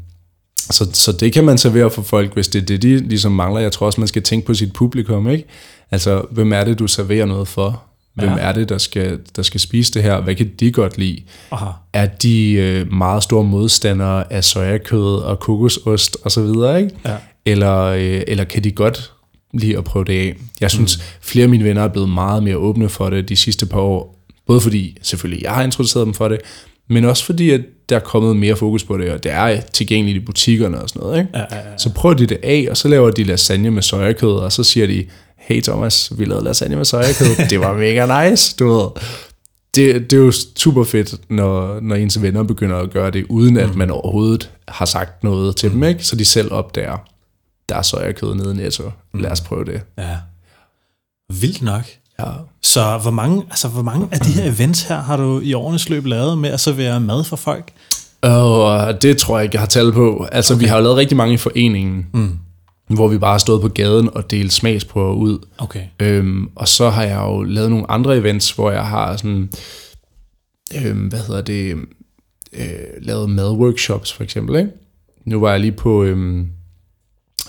[0.70, 3.60] så, så det kan man servere for folk, hvis det er det, de ligesom mangler.
[3.60, 5.44] Jeg tror også, man skal tænke på sit publikum, ikke?
[5.90, 7.82] Altså, hvem er det, du serverer noget for?
[8.14, 8.36] Hvem Ja.
[8.38, 10.20] er det, der skal, der skal spise det her?
[10.20, 11.22] Hvad kan de godt lide?
[11.50, 11.66] Aha.
[11.92, 16.94] Er de øh, meget store modstandere af sojakød og kokosost og så videre, ikke?
[17.06, 17.16] Ja.
[17.46, 19.12] Eller, øh, eller kan de godt
[19.54, 20.36] lide at prøve det af?
[20.60, 21.02] Jeg synes, mm.
[21.20, 24.16] flere af mine venner er blevet meget mere åbne for det de sidste par år.
[24.46, 26.38] Både fordi, selvfølgelig, jeg har introduceret dem for det,
[26.90, 30.22] men også fordi, at der er kommet mere fokus på det, og det er tilgængeligt
[30.22, 31.18] i butikkerne og sådan noget.
[31.18, 31.30] Ikke?
[31.34, 31.76] Ja, ja, ja.
[31.78, 34.86] Så prøver de det af, og så laver de lasagne med sojakød, og så siger
[34.86, 37.36] de, hey Thomas, vi lavede lasagne med sojakød.
[37.50, 38.88] det var mega nice, du ved.
[39.74, 43.56] Det, det er jo super fedt, når, når ens venner begynder at gøre det, uden
[43.56, 46.04] at man overhovedet har sagt noget til dem, ikke?
[46.04, 46.96] Så de selv opdager,
[47.68, 48.90] der er sojakød nede i Netto.
[49.14, 49.80] Lad os prøve det.
[49.98, 50.16] ja.
[51.40, 51.82] Vildt nok.
[52.26, 52.32] Ja.
[52.62, 55.88] Så hvor mange, altså, hvor mange af de her events her har du i årenes
[55.88, 57.72] løb lavet med at servere mad for folk?
[58.22, 60.26] Og det tror jeg ikke, jeg har tal på.
[60.32, 60.62] Altså, okay.
[60.62, 62.38] vi har jo lavet rigtig mange i foreningen, mm.
[62.88, 65.38] hvor vi bare har stået på gaden og delt smagsprøver ud.
[65.58, 65.84] Okay.
[66.00, 69.50] Øhm, og så har jeg jo lavet nogle andre events, hvor jeg har sådan,
[70.74, 71.76] øhm, hvad hedder det,
[72.52, 72.66] øh,
[73.02, 74.56] lavet madworkshops for eksempel.
[74.56, 74.70] Ikke?
[75.24, 76.46] Nu var jeg lige på øhm,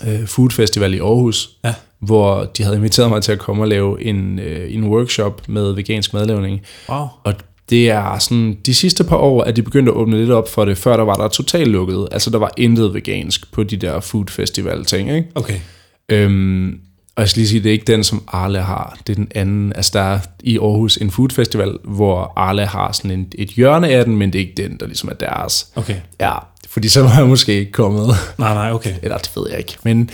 [0.06, 1.74] øh, Food Festival i Aarhus, Ja.
[2.02, 5.72] Hvor de havde inviteret mig til at komme og lave en, øh, en workshop med
[5.72, 6.60] vegansk madlavning.
[6.88, 7.06] Wow.
[7.24, 7.34] Og
[7.70, 10.64] det er sådan, de sidste par år, at de begyndte at åbne lidt op for
[10.64, 12.08] det, før der var der totalt lukket.
[12.12, 15.28] Altså der var intet vegansk på de der food festival ting, ikke?
[15.34, 15.60] Okay.
[16.08, 16.80] Øhm,
[17.16, 18.98] og jeg skal lige sige, det er ikke den, som Arle har.
[19.06, 19.72] Det er den anden.
[19.76, 23.88] Altså, der er i Aarhus en food festival, hvor Arle har sådan en, et hjørne
[23.88, 25.66] af den, men det er ikke den, der ligesom er deres.
[25.76, 25.96] Okay.
[26.20, 26.32] Ja,
[26.68, 28.08] fordi så var jeg måske ikke kommet.
[28.38, 28.94] Nej, nej, okay.
[29.02, 29.76] Eller det ved jeg ikke.
[29.82, 30.10] Men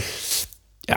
[0.89, 0.97] ja.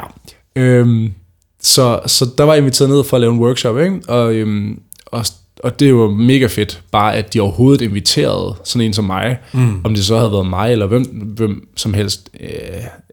[0.56, 1.14] Øhm,
[1.62, 4.02] så, så der var jeg inviteret ned for at lave en workshop, ikke?
[4.08, 5.26] Og, øhm, og,
[5.64, 9.82] og det var mega fedt, bare at de overhovedet inviterede sådan en som mig, mm.
[9.84, 11.04] om det så havde været mig, eller hvem,
[11.36, 12.50] hvem som helst, øh,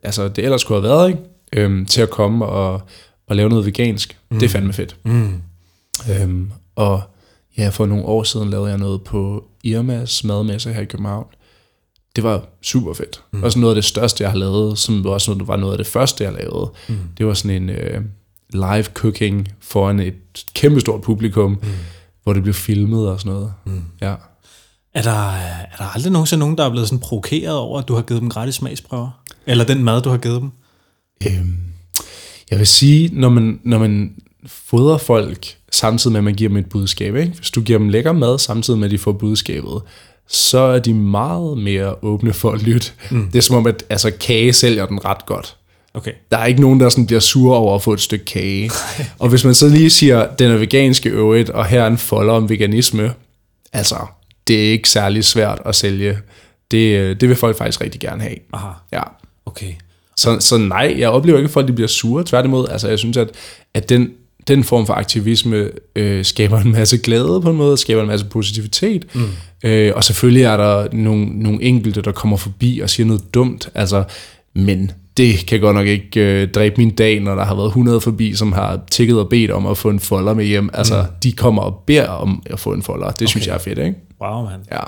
[0.03, 1.21] altså det ellers kunne have været, ikke?
[1.53, 2.83] Øhm, til at komme og,
[3.29, 4.17] og lave noget vegansk.
[4.31, 4.39] Mm.
[4.39, 4.97] Det er fandme fedt.
[5.05, 5.35] Mm.
[6.11, 7.03] Øhm, og
[7.59, 11.27] ja, for nogle år siden lavede jeg noget på Irmas madmesse her i København.
[12.17, 13.23] Det var super fedt.
[13.33, 13.43] Mm.
[13.43, 16.25] Også noget af det største, jeg har lavet, som også var noget af det første,
[16.25, 16.71] jeg lavede.
[16.89, 16.97] Mm.
[17.19, 18.01] Det var sådan en øh,
[18.53, 20.15] live cooking foran et
[20.55, 21.69] kæmpestort publikum, mm.
[22.23, 23.53] hvor det blev filmet og sådan noget.
[23.65, 23.83] Mm.
[24.01, 24.15] Ja.
[24.95, 27.95] Er der, er der aldrig nogensinde nogen, der er blevet sådan provokeret over, at du
[27.95, 29.23] har givet dem gratis smagsprøver?
[29.47, 30.51] Eller den mad, du har givet dem?
[31.27, 31.57] Øhm,
[32.51, 34.15] jeg vil sige, når man, når man
[34.47, 37.33] fodrer folk, samtidig med, at man giver dem et budskab, ikke?
[37.37, 39.83] hvis du giver dem lækker mad, samtidig med, at de får budskabet,
[40.29, 42.93] så er de meget mere åbne for at lytte.
[43.11, 43.31] Mm.
[43.31, 45.57] Det er som om, at altså, kage sælger den ret godt.
[45.95, 46.13] Okay.
[46.31, 48.71] Der er ikke nogen, der sådan bliver sure over at få et stykke kage.
[49.19, 52.35] og hvis man så lige siger, den er veganske øvrigt, og her er en folder
[52.35, 53.15] om veganisme,
[53.73, 53.97] altså,
[54.49, 56.19] det er ikke særlig svært at sælge.
[56.71, 58.37] Det, øh, det vil folk faktisk rigtig gerne have.
[58.53, 58.69] Aha.
[58.93, 59.03] Ja.
[59.47, 59.73] Okay.
[60.17, 62.25] Så, så nej, jeg oplever ikke, at folk de bliver sure.
[62.25, 63.31] Tværtimod, altså jeg synes, at,
[63.75, 64.11] at den,
[64.49, 68.27] den form for aktivisme øh, skaber en masse glæde på en måde, skaber en masse
[68.27, 69.07] positivitet.
[69.15, 69.23] Mm.
[69.65, 73.69] Øh, og selvfølgelig er der nogle, nogle enkelte, der kommer forbi og siger noget dumt,
[73.75, 74.05] altså,
[74.55, 78.01] men det kan godt nok ikke øh, dræbe min dag, når der har været 100
[78.01, 80.71] forbi, som har tikket og bedt om at få en folder med hjem.
[80.73, 81.09] Altså, mm.
[81.23, 83.07] de kommer og beder om at få en folder.
[83.07, 83.27] Det okay.
[83.27, 83.95] synes jeg er fedt, ikke?
[84.23, 84.63] Wow, mand.
[84.73, 84.81] Ja,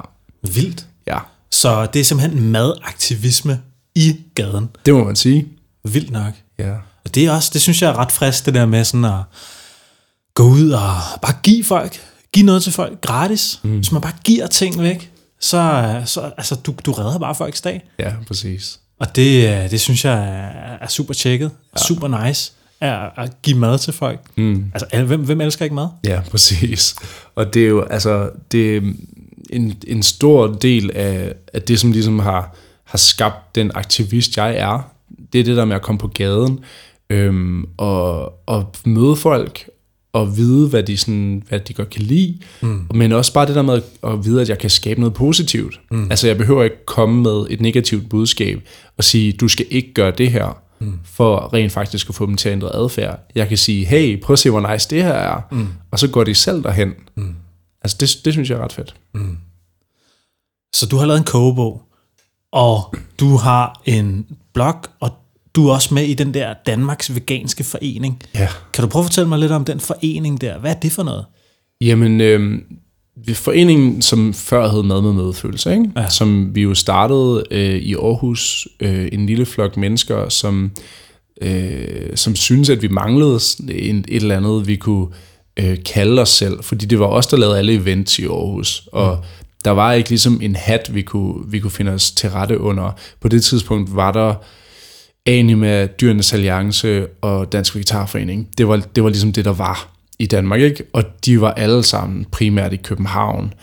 [0.55, 0.87] Vildt.
[1.07, 1.19] ja.
[1.51, 3.61] Så det er simpelthen madaktivisme
[3.95, 4.69] i gaden.
[4.87, 5.47] Det må man sige.
[5.85, 6.33] Vildt nok.
[6.59, 6.75] Ja.
[7.11, 9.21] Og det er også, det synes jeg er ret frisk, det der med sådan at
[10.35, 10.91] gå ud og
[11.23, 12.01] bare give folk,
[12.33, 13.61] give noget til folk gratis.
[13.63, 13.77] Mm.
[13.77, 17.83] Hvis man bare giver ting væk, så, så altså, du, du redder bare folks dag.
[17.99, 18.81] Ja, præcis.
[19.01, 21.83] Og det, øh, det synes jeg er, er super tjekket, ja.
[21.83, 24.21] super nice, at, at give mad til folk.
[24.37, 24.73] Mm.
[24.75, 25.89] Altså, hvem, hvem elsker ikke mad?
[26.05, 26.95] Ja, præcis.
[27.35, 28.81] Og det er jo, altså, det er
[29.51, 34.57] en, en stor del af, af det, som ligesom har, har skabt den aktivist, jeg
[34.57, 34.91] er.
[35.33, 36.61] Det er det der med at komme på gaden
[37.11, 39.71] øhm, og, og møde folk
[40.13, 42.39] og vide, hvad de, sådan, hvad de godt kan lide.
[42.63, 42.87] Mm.
[42.95, 45.81] Men også bare det der med at, vide, at jeg kan skabe noget positivt.
[45.91, 46.11] Mm.
[46.11, 50.11] Altså, jeg behøver ikke komme med et negativt budskab og sige, du skal ikke gøre
[50.11, 50.99] det her, mm.
[51.05, 53.31] for rent faktisk at få dem til at ændre adfærd.
[53.35, 55.41] Jeg kan sige, hey, prøv at se, hvor nice det her er.
[55.53, 55.67] Mm.
[55.91, 56.93] Og så går de selv derhen.
[57.17, 57.35] Mm.
[57.83, 58.95] Altså, det, det synes jeg er ret fedt.
[60.75, 61.83] Så du har lavet en kogebog,
[62.53, 65.11] og du har en blog, og
[65.55, 68.23] du er også med i den der Danmarks Veganske Forening.
[68.35, 68.49] Ja.
[68.73, 70.59] Kan du prøve at fortælle mig lidt om den forening der?
[70.59, 71.25] Hvad er det for noget?
[71.81, 72.59] Jamen, øh,
[73.35, 75.91] foreningen, som før hed Mad med medfølelse, ikke?
[75.97, 76.09] Ja.
[76.09, 80.71] som vi jo startede øh, i Aarhus, øh, en lille flok mennesker, som,
[81.43, 85.07] øh, som synes at vi manglede en, et eller andet, vi kunne
[85.57, 89.17] øh, kalde os selv, fordi det var os, der lavede alle events i Aarhus, og
[89.17, 89.47] mm.
[89.65, 92.91] der var ikke ligesom en hat, vi kunne, vi kunne finde os til rette under.
[93.21, 94.35] På det tidspunkt var der
[95.27, 98.49] Anima, Dyrenes Alliance og Dansk Vegetarforening.
[98.59, 100.85] Det var, det var ligesom det, der var i Danmark, ikke?
[100.93, 103.55] Og de var alle sammen primært i København.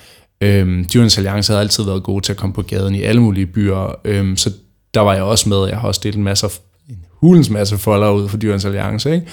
[0.42, 3.46] Øhm, Dyrenes Alliance havde altid været gode til at komme på gaden i alle mulige
[3.46, 4.52] byer, øhm, så
[4.94, 5.68] der var jeg også med.
[5.68, 6.48] Jeg har også delt en masse,
[6.90, 9.28] en hulens masse folder ud for Dyrenes Alliance, ikke?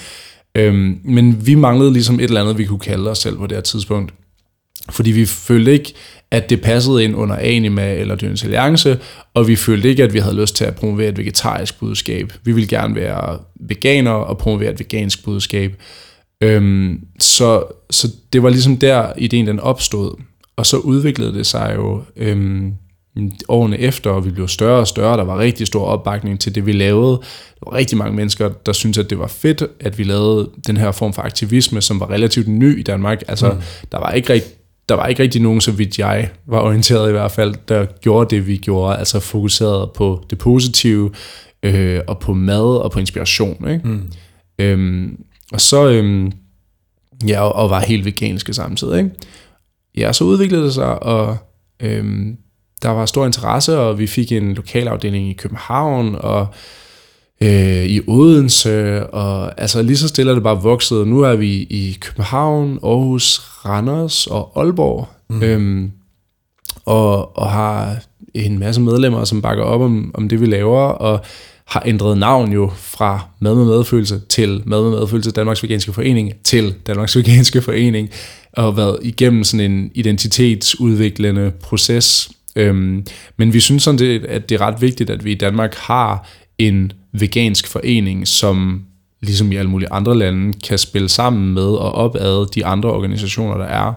[0.55, 3.57] Øhm, men vi manglede ligesom et eller andet, vi kunne kalde os selv på det
[3.57, 4.13] her tidspunkt.
[4.89, 5.93] Fordi vi følte ikke,
[6.31, 8.99] at det passede ind under Anima eller Dyrenes Alliance,
[9.33, 12.33] og vi følte ikke, at vi havde lyst til at promovere et vegetarisk budskab.
[12.43, 15.81] Vi ville gerne være veganere og promovere et vegansk budskab.
[16.41, 20.21] Øhm, så, så det var ligesom der, ideen den opstod.
[20.55, 22.73] Og så udviklede det sig jo øhm,
[23.47, 25.17] årene efter, og vi blev større og større.
[25.17, 27.21] Der var rigtig stor opbakning til det, vi lavede.
[27.59, 30.77] Der var rigtig mange mennesker, der syntes, at det var fedt, at vi lavede den
[30.77, 33.23] her form for aktivisme, som var relativt ny i Danmark.
[33.27, 33.61] Altså, mm.
[33.91, 34.51] der var ikke rigtig
[34.89, 38.35] der var ikke rigtig nogen, så vidt jeg var orienteret i hvert fald, der gjorde
[38.35, 41.11] det, vi gjorde, altså fokuseret på det positive,
[41.63, 43.69] øh, og på mad og på inspiration.
[43.69, 43.87] Ikke?
[43.87, 44.11] Mm.
[44.59, 46.31] Øhm, og så, øhm,
[47.27, 48.97] ja, og, og var helt veganske samtidig.
[48.97, 49.11] Ikke?
[49.97, 51.37] Ja, så udviklede det sig, og
[51.79, 52.37] øhm,
[52.81, 56.47] der var stor interesse, og vi fik en lokalafdeling i København, og
[57.41, 61.07] øh, i Odense, og altså lige så stille er det bare vokset.
[61.07, 65.43] Nu er vi i København, Aarhus, Randers og Aalborg, mm.
[65.43, 65.91] øhm,
[66.85, 67.97] og, og har
[68.33, 71.25] en masse medlemmer, som bakker op om, om det, vi laver, og
[71.65, 76.33] har ændret navn jo fra Mad med medfølelse til Mad med medfølelse Danmarks Veganske Forening
[76.43, 78.09] til Danmarks Veganske Forening,
[78.53, 82.29] og været igennem sådan en identitetsudviklende proces.
[82.55, 83.05] Øhm,
[83.37, 86.27] men vi synes sådan set, at det er ret vigtigt, at vi i Danmark har
[86.57, 88.85] en vegansk forening, som
[89.21, 93.57] ligesom i alle mulige andre lande, kan spille sammen med og opad de andre organisationer,
[93.57, 93.93] der er.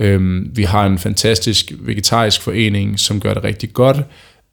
[0.00, 3.96] Øhm, vi har en fantastisk vegetarisk forening, som gør det rigtig godt,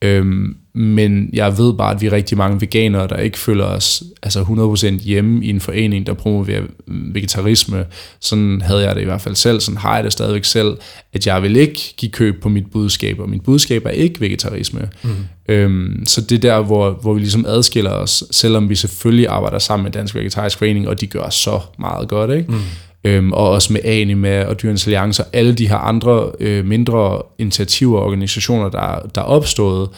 [0.04, 4.04] øhm, men jeg ved bare, at vi er rigtig mange veganere, der ikke føler os
[4.24, 7.86] altså 100% hjemme i en forening, der promoverer vegetarisme.
[8.20, 10.78] Sådan havde jeg det i hvert fald selv, sådan har jeg det stadigvæk selv,
[11.14, 14.90] at jeg vil ikke give køb på mit budskab, og mit budskab er ikke vegetarisme.
[15.04, 15.10] Mm.
[15.48, 19.60] Øhm, så det er der, hvor, hvor vi ligesom adskiller os, selvom vi selvfølgelig arbejder
[19.60, 22.52] sammen med Dansk Vegetarisk Forening, og de gør så meget godt, ikke?
[22.52, 22.60] Mm.
[23.04, 27.22] Øhm, og også med Anima og Dyrenes Alliance og alle de her andre øh, mindre
[27.38, 29.90] initiativer og organisationer, der, der er opstået,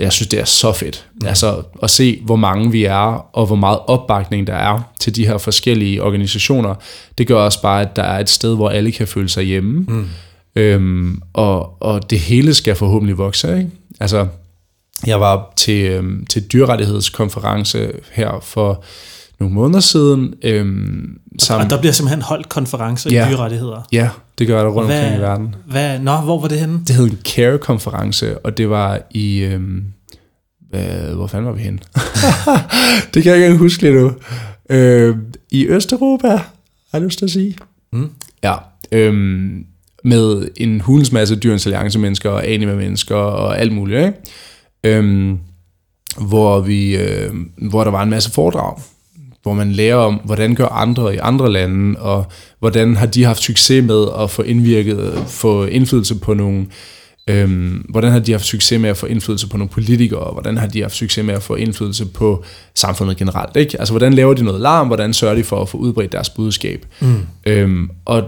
[0.00, 1.06] jeg synes, det er så fedt.
[1.22, 1.28] Ja.
[1.28, 5.26] Altså at se, hvor mange vi er, og hvor meget opbakning der er til de
[5.26, 6.74] her forskellige organisationer,
[7.18, 9.84] det gør også bare, at der er et sted, hvor alle kan føle sig hjemme.
[9.88, 10.06] Mm.
[10.56, 13.58] Øhm, og, og det hele skal forhåbentlig vokse.
[13.58, 13.70] Ikke?
[14.00, 14.26] Altså,
[15.06, 18.84] jeg var til, øhm, til dyrrettighedskonference her for
[19.42, 20.34] nogle måneder siden.
[20.42, 21.64] Øhm, sammen.
[21.64, 23.26] Og der bliver simpelthen holdt konferencer Ja.
[23.26, 23.88] i dyrerettigheder.
[23.92, 25.54] Ja, det gør der rundt Hvad- omkring i verden.
[25.66, 26.80] Hvad, nå, hvor var det henne?
[26.86, 29.38] Det hed en CARE-konference, og det var i...
[29.38, 29.84] Øhm,
[30.70, 31.78] hvad, hvor fanden var vi henne?
[33.14, 34.12] det kan jeg ikke engang huske lige nu.
[34.70, 35.16] Øh,
[35.50, 36.44] I Østeuropa, har
[36.92, 37.56] jeg lyst til at sige.
[37.92, 38.10] Mm.
[38.44, 38.54] Ja.
[38.92, 39.64] Øhm,
[40.04, 43.98] med en hulens masse dyrens alliance mennesker og anime mennesker og alt muligt.
[44.06, 44.18] Ikke?
[44.98, 45.38] Øhm,
[46.20, 47.30] hvor, vi, øh,
[47.70, 48.78] hvor der var en masse foredrag,
[49.42, 52.26] hvor man lærer om, hvordan gør andre i andre lande, og
[52.58, 56.66] hvordan har de haft succes med at få indvirket, få indflydelse på nogle,
[57.26, 60.56] øhm, hvordan har de haft succes med at få indflydelse på nogle politikere, og hvordan
[60.56, 63.56] har de haft succes med at få indflydelse på samfundet generelt.
[63.56, 63.78] Ikke?
[63.78, 66.86] Altså, hvordan laver de noget larm, hvordan sørger de for at få udbredt deres budskab.
[67.00, 67.26] Mm.
[67.46, 68.22] Øhm, og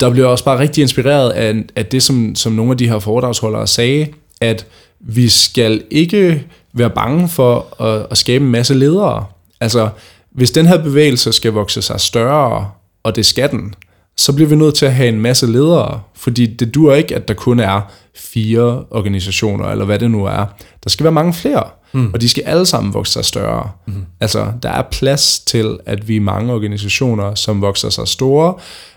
[0.00, 2.88] der blev jeg også bare rigtig inspireret af, af det, som, som nogle af de
[2.88, 4.06] her foredragsholdere sagde,
[4.40, 4.66] at
[5.00, 9.24] vi skal ikke være bange for at, at skabe en masse ledere.
[9.60, 9.88] Altså,
[10.32, 12.70] hvis den her bevægelse skal vokse sig større,
[13.02, 13.74] og det skal den,
[14.16, 17.28] så bliver vi nødt til at have en masse ledere, fordi det dur ikke, at
[17.28, 17.80] der kun er
[18.14, 20.46] fire organisationer, eller hvad det nu er.
[20.84, 22.12] Der skal være mange flere, mm.
[22.14, 23.70] og de skal alle sammen vokse sig større.
[23.86, 24.06] Mm.
[24.20, 28.54] Altså, der er plads til, at vi er mange organisationer, som vokser sig store,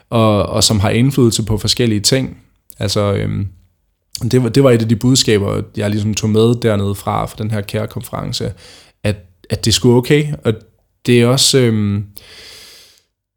[0.10, 2.38] og, og som har indflydelse på forskellige ting.
[2.80, 3.48] Altså, øhm,
[4.32, 7.36] det, var, det var et af de budskaber, jeg ligesom tog med dernede fra, fra
[7.38, 8.54] den her kære-konference,
[9.04, 9.16] at,
[9.50, 10.54] at det skulle okay, og
[11.06, 11.60] det er også...
[11.60, 12.04] Øhm,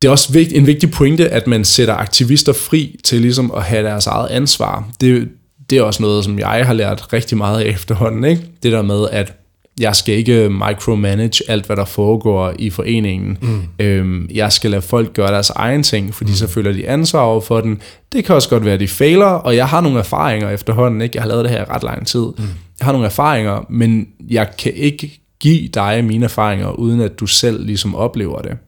[0.02, 3.62] det er også vigt, en vigtig pointe, at man sætter aktivister fri til ligesom at
[3.62, 4.88] have deres eget ansvar.
[5.00, 5.28] Det,
[5.70, 8.24] det er også noget, som jeg har lært rigtig meget af efterhånden.
[8.24, 8.42] Ikke?
[8.62, 9.32] Det der med, at
[9.80, 13.38] jeg skal ikke micromanage alt, hvad der foregår i foreningen.
[13.40, 13.62] Mm.
[13.78, 16.36] Øhm, jeg skal lade folk gøre deres egen ting, fordi mm.
[16.36, 17.80] så føler de ansvar over for den.
[18.12, 21.00] Det kan også godt være, at de fejler, og jeg har nogle erfaringer efterhånden.
[21.00, 21.16] Ikke?
[21.16, 22.24] Jeg har lavet det her i ret lang tid.
[22.38, 22.44] Mm.
[22.78, 27.26] Jeg har nogle erfaringer, men jeg kan ikke give dig mine erfaringer, uden at du
[27.26, 28.58] selv ligesom oplever det.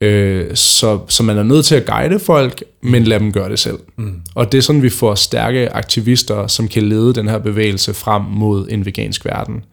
[0.00, 3.58] Øh, så, så man er nødt til at guide folk, men lad dem gøre det
[3.58, 3.78] selv.
[3.96, 4.20] Mm.
[4.34, 8.22] Og det er sådan, vi får stærke aktivister, som kan lede den her bevægelse frem
[8.22, 9.64] mod en vegansk verden.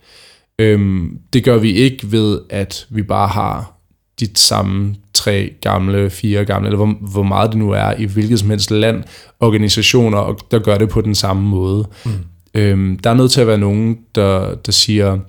[0.59, 3.71] Øhm, det gør vi ikke ved, at vi bare har
[4.19, 8.39] de samme tre gamle, fire gamle, eller hvor, hvor meget det nu er, i hvilket
[8.39, 9.03] som helst land,
[9.39, 11.87] organisationer, og der gør det på den samme måde.
[12.05, 12.11] Mm.
[12.53, 15.19] Øhm, der er nødt til at være nogen, der, der siger,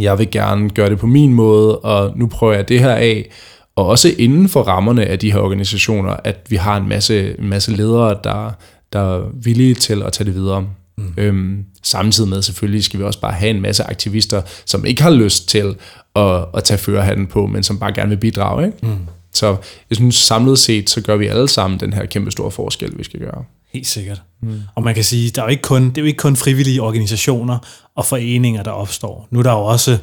[0.00, 3.30] jeg vil gerne gøre det på min måde, og nu prøver jeg det her af,
[3.76, 7.48] og også inden for rammerne af de her organisationer, at vi har en masse, en
[7.48, 8.50] masse ledere, der,
[8.92, 10.66] der er villige til at tage det videre.
[10.98, 11.14] Mm.
[11.16, 15.10] Øhm, samtidig med selvfølgelig skal vi også bare have en masse aktivister, som ikke har
[15.10, 15.76] lyst til
[16.16, 18.66] at, at tage førerhatten på, men som bare gerne vil bidrage.
[18.66, 18.78] Ikke?
[18.82, 18.98] Mm.
[19.32, 19.56] Så
[19.90, 23.04] jeg synes samlet set, så gør vi alle sammen den her kæmpe store forskel, vi
[23.04, 23.44] skal gøre.
[23.72, 24.22] Helt sikkert.
[24.42, 24.60] Mm.
[24.74, 26.82] Og man kan sige, der er jo ikke kun, det er jo ikke kun frivillige
[26.82, 27.58] organisationer
[27.94, 29.28] og foreninger, der opstår.
[29.30, 29.98] Nu er der jo også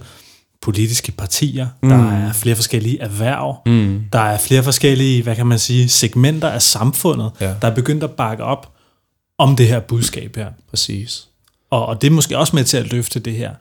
[0.61, 1.89] politiske partier, mm.
[1.89, 4.01] der er flere forskellige erhverv, mm.
[4.13, 7.53] der er flere forskellige, hvad kan man sige, segmenter af samfundet, ja.
[7.61, 8.71] der er begyndt at bakke op
[9.37, 10.47] om det her budskab her.
[10.69, 11.27] Præcis.
[11.69, 13.51] Og, og det er måske også med til at løfte det her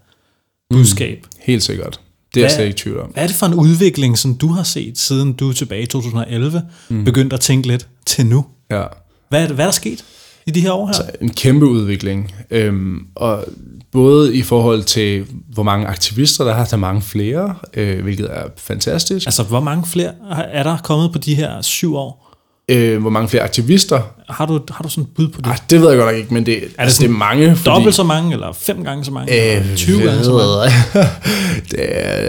[0.71, 1.19] budskab.
[1.23, 1.41] Mm.
[1.41, 2.01] Helt sikkert.
[2.35, 3.11] Det er jeg slet ikke tvivl om.
[3.11, 6.63] Hvad er det for en udvikling, som du har set, siden du tilbage i 2011
[6.89, 7.05] mm.
[7.05, 8.47] begyndte at tænke lidt til nu?
[8.71, 8.83] Ja.
[9.29, 10.05] Hvad er, det, hvad er der sket
[10.47, 10.95] i de her år her?
[10.95, 12.35] Altså, en kæmpe udvikling.
[12.51, 13.45] Øhm, og
[13.93, 18.43] både i forhold til, hvor mange aktivister der har, der mange flere, øh, hvilket er
[18.57, 19.27] fantastisk.
[19.27, 20.13] Altså, hvor mange flere
[20.53, 22.35] er der kommet på de her syv år?
[22.69, 24.01] Øh, hvor mange flere aktivister?
[24.29, 25.47] Har du, har du sådan et bud på det?
[25.47, 27.57] Ej, det ved jeg godt nok ikke, men det, er det, altså, det er mange.
[27.57, 29.57] Fordi, dobbelt så mange, eller fem gange så mange?
[29.57, 30.75] Øh, 20 gange så mange?
[31.71, 31.79] det,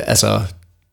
[0.08, 0.42] altså,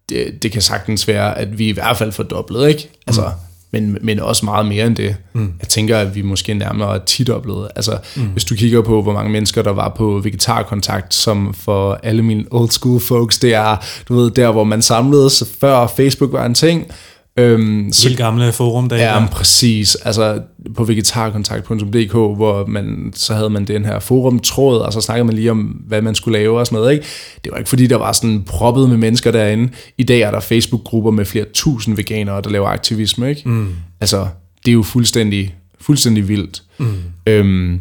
[0.09, 2.91] det, det kan sagtens være, at vi i hvert fald får dobbelt, ikke?
[3.07, 5.17] Altså, mm men, men også meget mere end det.
[5.33, 5.53] Mm.
[5.61, 7.69] Jeg tænker, at vi måske nærmere er tidoblet.
[7.77, 8.23] Altså, mm.
[8.23, 12.45] hvis du kigger på, hvor mange mennesker, der var på vegetarkontakt, som for alle mine
[12.51, 13.77] old school folks, det er,
[14.09, 16.87] du ved, der hvor man samledes, før Facebook var en ting,
[17.37, 18.97] Øhm, så, Helt gamle forum der.
[18.97, 19.95] Ja, præcis.
[19.95, 20.40] Altså
[20.77, 25.51] på vegetarkontakt.dk, hvor man, så havde man den her forumtråd, og så snakkede man lige
[25.51, 26.92] om, hvad man skulle lave og sådan noget.
[26.92, 27.07] Ikke?
[27.45, 29.73] Det var ikke fordi, der var sådan proppet med mennesker derinde.
[29.99, 33.31] I dag er der Facebook-grupper med flere tusind veganere, der laver aktivisme.
[33.31, 33.49] Ikke?
[33.49, 33.68] Mm.
[34.01, 34.27] Altså,
[34.64, 36.62] det er jo fuldstændig, fuldstændig vildt.
[36.79, 36.95] Mm.
[37.27, 37.81] Øhm,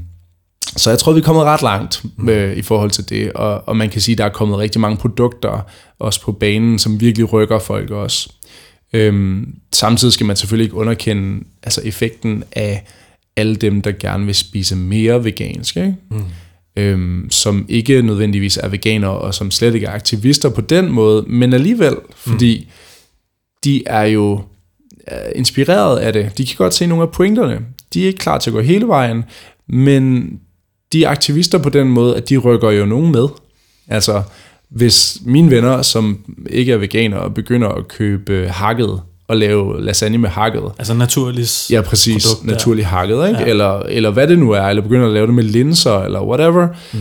[0.78, 3.78] så jeg tror, vi er kommet ret langt med, i forhold til det, og, og
[3.78, 5.66] man kan sige, at der er kommet rigtig mange produkter
[6.00, 8.30] også på banen, som virkelig rykker folk også.
[8.94, 12.86] Øhm, samtidig skal man selvfølgelig ikke underkende altså effekten af
[13.36, 15.96] alle dem, der gerne vil spise mere vegansk, ikke?
[16.12, 16.24] Mm.
[16.76, 21.24] Øhm, som ikke nødvendigvis er veganere, og som slet ikke er aktivister på den måde,
[21.28, 22.72] men alligevel, fordi mm.
[23.64, 24.44] de er jo
[25.36, 26.38] inspireret af det.
[26.38, 27.60] De kan godt se nogle af pointerne.
[27.94, 29.24] De er ikke klar til at gå hele vejen,
[29.68, 30.34] men
[30.94, 33.28] de er aktivister på den måde, at de rykker jo nogen med.
[33.88, 34.24] Altså,
[34.72, 36.20] hvis mine venner, som
[36.50, 40.64] ikke er veganere, begynder at købe hakket og lave lasagne med hakket.
[40.80, 42.26] Altså naturligt Ja, præcis.
[42.26, 43.40] Produkt, naturligt hakket, ikke?
[43.40, 43.46] Ja.
[43.46, 46.68] Eller, eller hvad det nu er, eller begynder at lave det med linser, eller whatever.
[46.94, 47.00] Mm.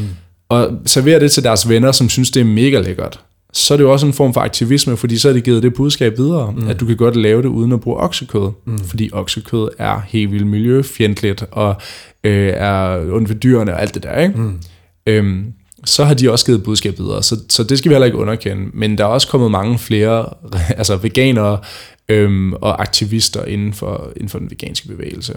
[0.49, 3.21] Og serverer det til deres venner, som synes, det er mega lækkert.
[3.53, 5.75] Så er det jo også en form for aktivisme, fordi så er det givet det
[5.75, 6.69] budskab videre, mm.
[6.69, 8.51] at du kan godt lave det uden at bruge oksekød.
[8.67, 8.79] Mm.
[8.79, 11.75] Fordi oksekød er helt vildt miljøfjendtligt, og
[12.25, 14.39] øh, er ondt ved dyrene og alt det der, ikke?
[14.39, 14.59] Mm.
[15.07, 15.45] Øhm,
[15.85, 17.23] så har de også givet budskab videre.
[17.23, 18.71] Så, så det skal vi heller ikke underkende.
[18.75, 20.27] Men der er også kommet mange flere
[20.79, 21.59] altså veganere
[22.09, 25.35] øhm, og aktivister inden for, inden for den veganske bevægelse.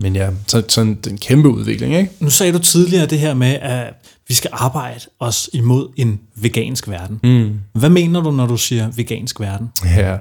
[0.00, 2.10] Men ja, så, sådan en kæmpe udvikling, ikke?
[2.20, 3.94] Nu sagde du tidligere det her med, at
[4.28, 7.20] vi skal arbejde os imod en vegansk verden.
[7.22, 7.60] Mm.
[7.80, 9.70] Hvad mener du, når du siger vegansk verden?
[9.84, 10.16] Ja,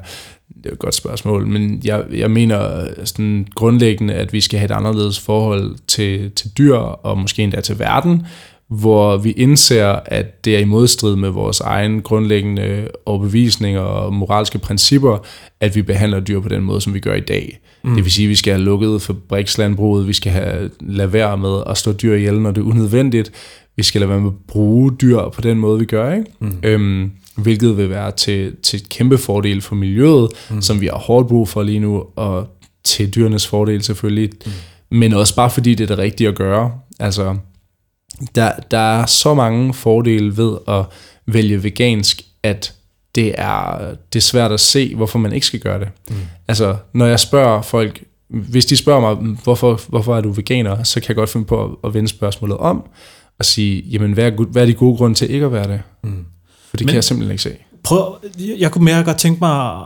[0.64, 4.66] det er et godt spørgsmål, men jeg, jeg mener sådan grundlæggende, at vi skal have
[4.66, 8.26] et anderledes forhold til, til dyr, og måske endda til verden,
[8.80, 14.60] hvor vi indser, at det er i modstrid med vores egen grundlæggende overbevisninger og moralske
[14.60, 15.18] principper,
[15.60, 17.60] at vi behandler dyr på den måde, som vi gør i dag.
[17.84, 17.96] Mm.
[17.96, 21.64] Det vil sige, at vi skal have lukket fabrikslandbruget, vi skal have lade være med
[21.68, 23.32] at slå dyr ihjel, når det er unødvendigt,
[23.76, 26.26] vi skal lade være med at bruge dyr på den måde, vi gør, ikke?
[26.40, 26.58] Mm.
[26.64, 30.62] Øhm, hvilket vil være til, til et kæmpe fordel for miljøet, mm.
[30.62, 32.48] som vi har hårdt brug for lige nu, og
[32.84, 34.52] til dyrenes fordel selvfølgelig, mm.
[34.98, 36.72] men også bare fordi det er det rigtige at gøre.
[37.00, 37.36] Altså,
[38.36, 40.86] der, der er så mange fordele ved at
[41.26, 42.74] vælge vegansk, at
[43.16, 43.78] det er,
[44.14, 45.88] det er svært at se, hvorfor man ikke skal gøre det.
[46.10, 46.16] Mm.
[46.48, 51.00] Altså, når jeg spørger folk, hvis de spørger mig, hvorfor, hvorfor er du veganer, så
[51.00, 52.84] kan jeg godt finde på at, at vende spørgsmålet om,
[53.40, 55.82] og sige, jamen, hvad er, hvad er de gode grunde til ikke at være det?
[56.04, 56.26] Mm.
[56.70, 57.56] For det Men, kan jeg simpelthen ikke se.
[57.84, 58.16] Prøv,
[58.60, 59.80] jeg kunne mere godt tænke mig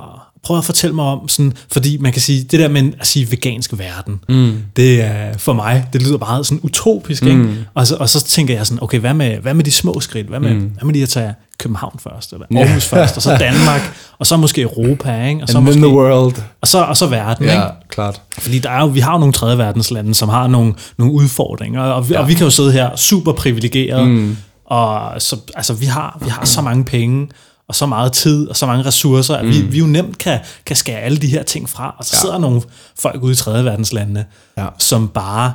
[0.43, 3.31] prøv at fortælle mig om, sådan, fordi man kan sige, det der med at sige
[3.31, 4.53] vegansk verden, mm.
[4.75, 7.29] det er for mig, det lyder meget sådan utopisk, mm.
[7.29, 7.65] ikke?
[7.73, 10.27] Og, så, og så tænker jeg sådan, okay, hvad med, hvad med de små skridt?
[10.27, 10.59] Hvad med, mm.
[10.59, 12.81] hvad med de at tage København først, eller Aarhus yeah.
[12.81, 13.81] først, og så Danmark,
[14.19, 15.41] og så måske Europa, ikke?
[15.41, 16.35] Og så And måske, the world.
[16.61, 17.67] Og så, og så verden, ja, ikke?
[17.89, 18.21] klart.
[18.39, 21.81] Fordi der er jo, vi har jo nogle tredje verdenslande, som har nogle, nogle udfordringer,
[21.81, 22.19] og vi, ja.
[22.19, 24.38] og vi kan jo sidde her super privilegeret, mm.
[24.65, 27.27] og så, altså, vi har, vi har så mange penge,
[27.70, 29.51] og så meget tid og så mange ressourcer, at mm.
[29.51, 31.95] vi, vi jo nemt kan, kan skære alle de her ting fra.
[31.97, 32.22] Og så ja.
[32.22, 32.61] sidder nogle
[32.99, 34.26] folk ude i tredje verdenslandene,
[34.57, 34.68] ja.
[34.78, 35.53] som bare,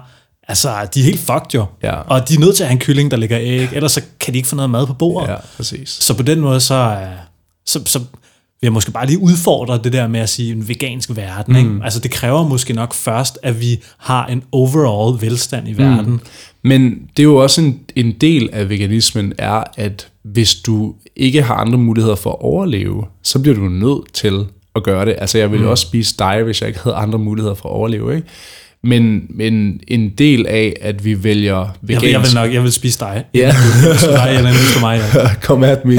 [0.49, 1.67] altså de er helt fucked jo.
[1.83, 1.95] Ja.
[1.95, 4.35] Og de er nødt til at have en kylling, der ligger æg, ellers så kan
[4.35, 5.29] de ikke få noget mad på bordet.
[5.29, 5.89] Ja, præcis.
[5.89, 7.07] Så på den måde, så,
[7.67, 11.17] så, så vil jeg måske bare lige udfordre det der med at sige en vegansk
[11.17, 11.53] verden.
[11.53, 11.59] Mm.
[11.59, 11.85] Ikke?
[11.85, 16.13] Altså det kræver måske nok først, at vi har en overall velstand i verden.
[16.13, 16.21] Mm.
[16.63, 21.43] Men det er jo også en, en del af veganismen, er at hvis du ikke
[21.43, 24.45] har andre muligheder for at overleve, så bliver du nødt til
[24.77, 25.15] at gøre det.
[25.19, 25.71] Altså jeg ville mm.
[25.71, 28.17] også spise dig, hvis jeg ikke havde andre muligheder for at overleve.
[28.17, 28.29] Ikke?
[28.85, 31.91] Men, men en del af, at vi vælger vegansk...
[31.91, 33.25] Jeg vil, jeg vil nok, jeg vil spise dig.
[33.35, 33.41] Ja.
[34.03, 35.01] dig, eller mig.
[35.15, 35.35] Ja.
[35.47, 35.99] Kom at me.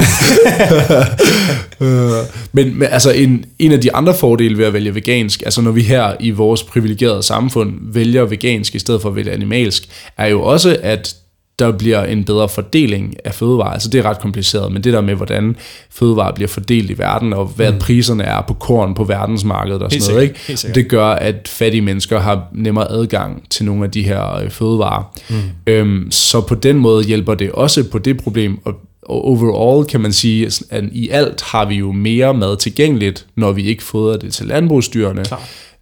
[2.52, 5.70] men, men altså en, en af de andre fordele ved at vælge vegansk, altså når
[5.70, 10.26] vi her i vores privilegerede samfund vælger vegansk i stedet for at vælge animalsk, er
[10.26, 11.16] jo også, at
[11.58, 13.70] der bliver en bedre fordeling af fødevarer.
[13.70, 15.56] Altså det er ret kompliceret, men det der med, hvordan
[15.90, 17.78] fødevarer bliver fordelt i verden, og hvad mm.
[17.78, 20.74] priserne er på korn på verdensmarkedet og sådan noget, ikke?
[20.74, 25.18] det gør, at fattige mennesker har nemmere adgang til nogle af de her øh, fødevarer.
[25.30, 25.36] Mm.
[25.66, 28.74] Øhm, så på den måde hjælper det også på det problem, og
[29.06, 33.52] og overall kan man sige, at i alt har vi jo mere mad tilgængeligt, når
[33.52, 35.24] vi ikke fodrer det til landbrugsdyrene.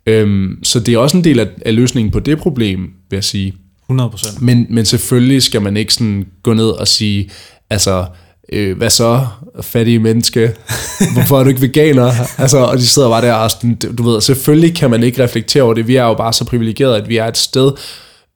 [0.06, 3.24] Øhm, så det er også en del af, af løsningen på det problem, vil jeg
[3.24, 3.54] sige.
[4.00, 4.38] 100%.
[4.40, 7.30] Men, men selvfølgelig skal man ikke sådan gå ned og sige,
[7.70, 8.06] altså,
[8.52, 9.26] øh, hvad så,
[9.60, 10.54] fattige menneske?
[11.14, 12.12] Hvorfor er du ikke veganer?
[12.38, 15.62] altså, og de sidder bare der og sådan, du ved, selvfølgelig kan man ikke reflektere
[15.62, 15.88] over det.
[15.88, 17.72] Vi er jo bare så privilegerede, at vi er et sted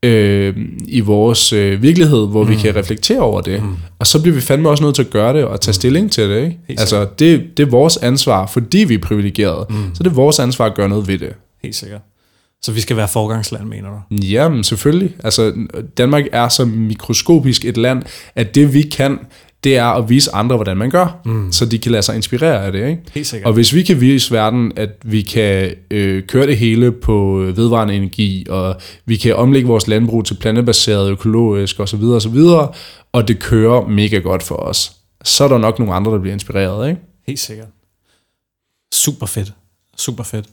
[0.03, 0.57] øh,
[0.89, 2.51] i vores øh, virkelighed, hvor mm.
[2.51, 3.63] vi kan reflektere over det.
[3.63, 3.77] Mm.
[3.99, 5.75] Og så bliver vi fandme også nødt til at gøre det og tage mm.
[5.75, 6.45] stilling til det.
[6.69, 6.81] Ikke?
[6.81, 9.67] altså, det, det er vores ansvar, fordi vi er privilegerede.
[9.71, 9.95] Mm.
[9.95, 11.33] Så det er vores ansvar at gøre noget ved det.
[11.63, 12.01] Helt sikkert.
[12.67, 14.17] Så vi skal være forgangsland, mener du?
[14.17, 15.17] Jamen, selvfølgelig.
[15.25, 15.67] Altså,
[15.99, 18.03] Danmark er så mikroskopisk et land,
[18.35, 19.19] at det vi kan,
[19.65, 21.53] det er at vise andre, hvordan man gør, mm.
[21.53, 22.89] så de kan lade sig inspirere af det.
[22.89, 23.03] Ikke?
[23.13, 23.47] Helt sikkert.
[23.47, 27.95] Og hvis vi kan vise verden, at vi kan øh, køre det hele på vedvarende
[27.95, 32.39] energi, og vi kan omlægge vores landbrug til plantebaseret, økologisk osv., osv.,
[33.13, 34.93] og det kører mega godt for os,
[35.25, 36.89] så er der nok nogle andre, der bliver inspireret.
[36.89, 37.01] Ikke?
[37.27, 37.69] Helt sikkert.
[38.95, 39.53] Super fedt.
[39.97, 40.47] Super fedt.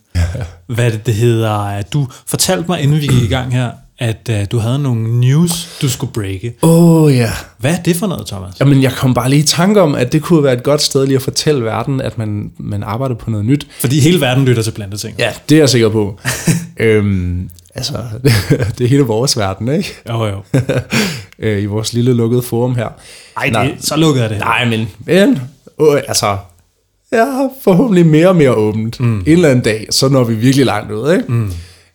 [0.68, 1.82] Hvad det, det hedder?
[1.82, 5.78] Du fortalte mig, inden vi gik i gang her, at uh, du havde nogle news,
[5.82, 6.54] du skulle breake.
[6.62, 7.32] Åh oh, ja.
[7.58, 8.60] Hvad er det for noget, Thomas?
[8.60, 11.06] Jamen, jeg kom bare lige i tanke om, at det kunne være et godt sted
[11.06, 13.68] lige at fortælle verden, at man, man arbejder på noget nyt.
[13.80, 15.16] Fordi hele verden lytter til planteting.
[15.20, 16.20] Ja, det er jeg sikker på.
[16.78, 17.98] øhm, altså,
[18.78, 19.96] det er hele vores verden, ikke?
[20.10, 20.42] Jo, jo.
[21.40, 22.88] Øh, I vores lille lukkede forum her.
[23.38, 24.40] Ej, det, så lukkede jeg det.
[24.40, 25.40] Nej, men, men
[25.82, 26.38] øh, altså,
[27.14, 29.00] ja, forhåbentlig mere og mere åbent.
[29.00, 29.20] Mm.
[29.20, 31.32] En eller anden dag, så når vi virkelig langt ud, ikke?
[31.32, 31.52] Mm.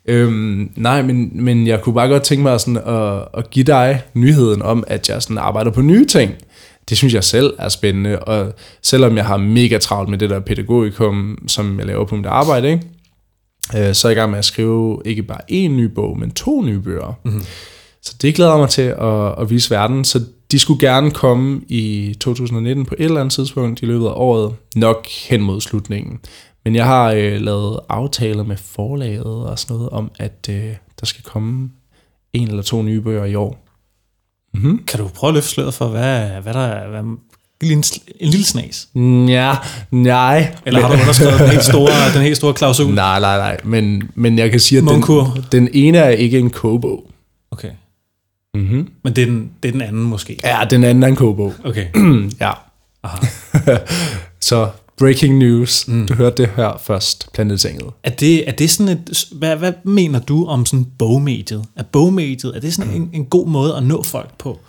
[0.09, 4.03] Øhm, nej, men, men jeg kunne bare godt tænke mig sådan at, at give dig
[4.14, 6.33] nyheden om, at jeg sådan arbejder på nye ting.
[6.89, 8.53] Det synes jeg selv er spændende, og
[8.83, 12.69] selvom jeg har mega travlt med det der pædagogikum, som jeg laver på mit arbejde,
[12.69, 13.89] ikke?
[13.89, 16.31] Øh, så er jeg i gang med at skrive ikke bare én ny bog, men
[16.31, 17.19] to nye bøger.
[17.25, 17.43] Mm.
[18.03, 20.05] Så det glæder mig til at, at vise verden.
[20.05, 20.21] Så
[20.53, 24.55] de skulle gerne komme i 2019 på et eller andet tidspunkt i løbet af året,
[24.77, 26.21] nok hen mod slutningen.
[26.65, 31.07] Men jeg har øh, lavet aftaler med forlaget og sådan noget om, at øh, der
[31.07, 31.71] skal komme
[32.33, 33.65] en eller to nye bøger i år.
[34.55, 34.85] Mm-hmm.
[34.85, 37.85] Kan du prøve at løfte sløret for, hvad, hvad der er, hvad, en,
[38.21, 38.89] en lille snas?
[39.29, 39.55] Ja,
[39.91, 40.55] nej.
[40.67, 42.95] Eller har du underskrevet den helt store, den helt store klausul?
[42.95, 43.57] Nej, nej, nej.
[43.65, 45.03] Men, men jeg kan sige, at den,
[45.53, 47.11] den ene er ikke en kobo.
[48.55, 48.89] Mm-hmm.
[49.05, 50.39] Men det er, den, det er den anden måske?
[50.45, 51.53] Ja, den anden er en kobo.
[51.65, 51.87] Okay.
[52.41, 52.53] ja.
[53.03, 53.27] Aha.
[54.41, 55.89] så breaking news.
[55.89, 56.07] Mm.
[56.07, 57.91] Du hørte det her først, Planetenget.
[58.03, 61.65] Er det, er det sådan et, hvad, hvad mener du om sådan bogmediet?
[61.77, 64.61] Er bogmediet, er det sådan en, en god måde at nå folk på?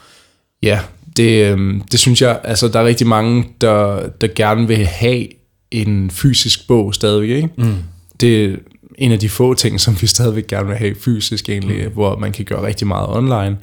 [0.63, 0.79] Ja,
[1.17, 5.27] det, øhm, det synes jeg, altså der er rigtig mange, der, der gerne vil have
[5.71, 7.49] en fysisk bog stadigvæk, ikke?
[7.57, 7.75] Mm.
[8.19, 8.59] Det
[8.99, 11.93] en af de få ting, som vi stadigvæk gerne vil have fysisk egentlig, mm.
[11.93, 13.57] hvor man kan gøre rigtig meget online.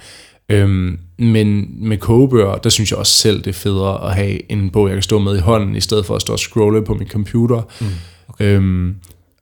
[0.48, 4.70] Øhm, men med kogebøger, der synes jeg også selv, det er federe at have en
[4.70, 6.94] bog, jeg kan stå med i hånden, i stedet for at stå og scrolle på
[6.94, 7.62] min computer.
[7.80, 7.86] Mm.
[8.28, 8.44] Okay.
[8.44, 8.94] Øhm,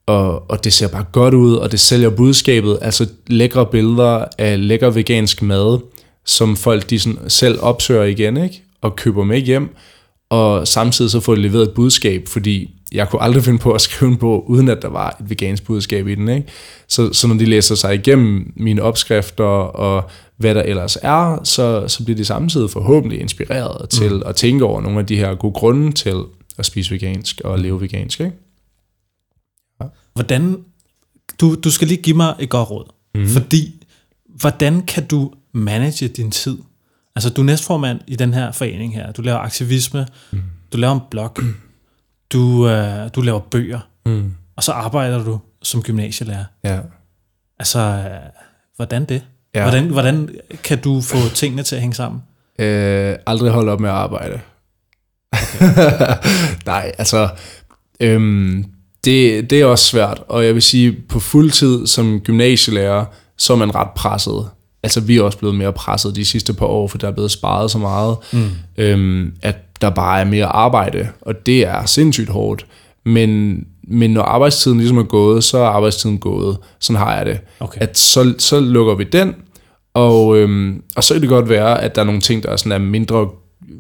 [0.07, 4.69] og, og det ser bare godt ud, og det sælger budskabet, altså lækre billeder af
[4.69, 5.79] lækker vegansk mad,
[6.25, 8.63] som folk de sådan selv opsøger igen, ikke?
[8.81, 9.77] og køber med hjem,
[10.31, 13.81] og samtidig så får de leveret et budskab, fordi jeg kunne aldrig finde på at
[13.81, 16.29] skrive en bog, uden at der var et vegansk budskab i den.
[16.29, 16.49] Ikke?
[16.89, 21.89] Så, så når de læser sig igennem mine opskrifter og hvad der ellers er, så,
[21.89, 24.23] så bliver de samtidig forhåbentlig inspireret til mm.
[24.27, 26.17] at tænke over nogle af de her gode grunde til
[26.59, 28.21] at spise vegansk og leve vegansk.
[28.21, 28.33] Ikke?
[29.81, 29.87] Ja.
[30.15, 30.57] Hvordan,
[31.41, 33.27] du, du skal lige give mig et godt råd, mm.
[33.27, 33.85] fordi
[34.29, 36.59] hvordan kan du manage din tid?
[37.17, 39.13] Altså, du er næstformand i den her forening her.
[39.13, 40.43] Du laver aktivisme, mm.
[40.73, 41.39] du laver en blog,
[42.33, 44.35] du, øh, du laver bøger, mm.
[44.57, 46.45] og så arbejder du som gymnasielærer.
[46.65, 46.79] Ja.
[47.59, 48.31] Altså, øh,
[48.77, 49.25] hvordan det?
[49.55, 49.63] Ja.
[49.63, 50.29] Hvordan, hvordan
[50.65, 52.23] kan du få tingene til at hænge sammen?
[52.59, 54.41] Øh, aldrig holde op med at arbejde.
[55.33, 56.17] Okay.
[56.67, 57.29] Nej, altså,
[58.01, 58.65] øhm,
[59.05, 63.05] det, det er også svært, og jeg vil sige, på fuld tid som gymnasielærer,
[63.39, 64.51] så er man ret presset
[64.85, 67.31] altså vi er også blevet mere presset de sidste par år, for der er blevet
[67.31, 68.49] sparet så meget, mm.
[68.77, 72.67] øhm, at der bare er mere arbejde, og det er sindssygt hårdt.
[73.05, 76.57] Men, men når arbejdstiden ligesom er gået, så er arbejdstiden gået.
[76.81, 77.41] Sådan har jeg det.
[77.61, 77.81] Okay.
[77.81, 79.35] At så, så lukker vi den,
[79.95, 82.57] og, øhm, og så kan det godt være, at der er nogle ting, der er,
[82.57, 83.29] sådan er mindre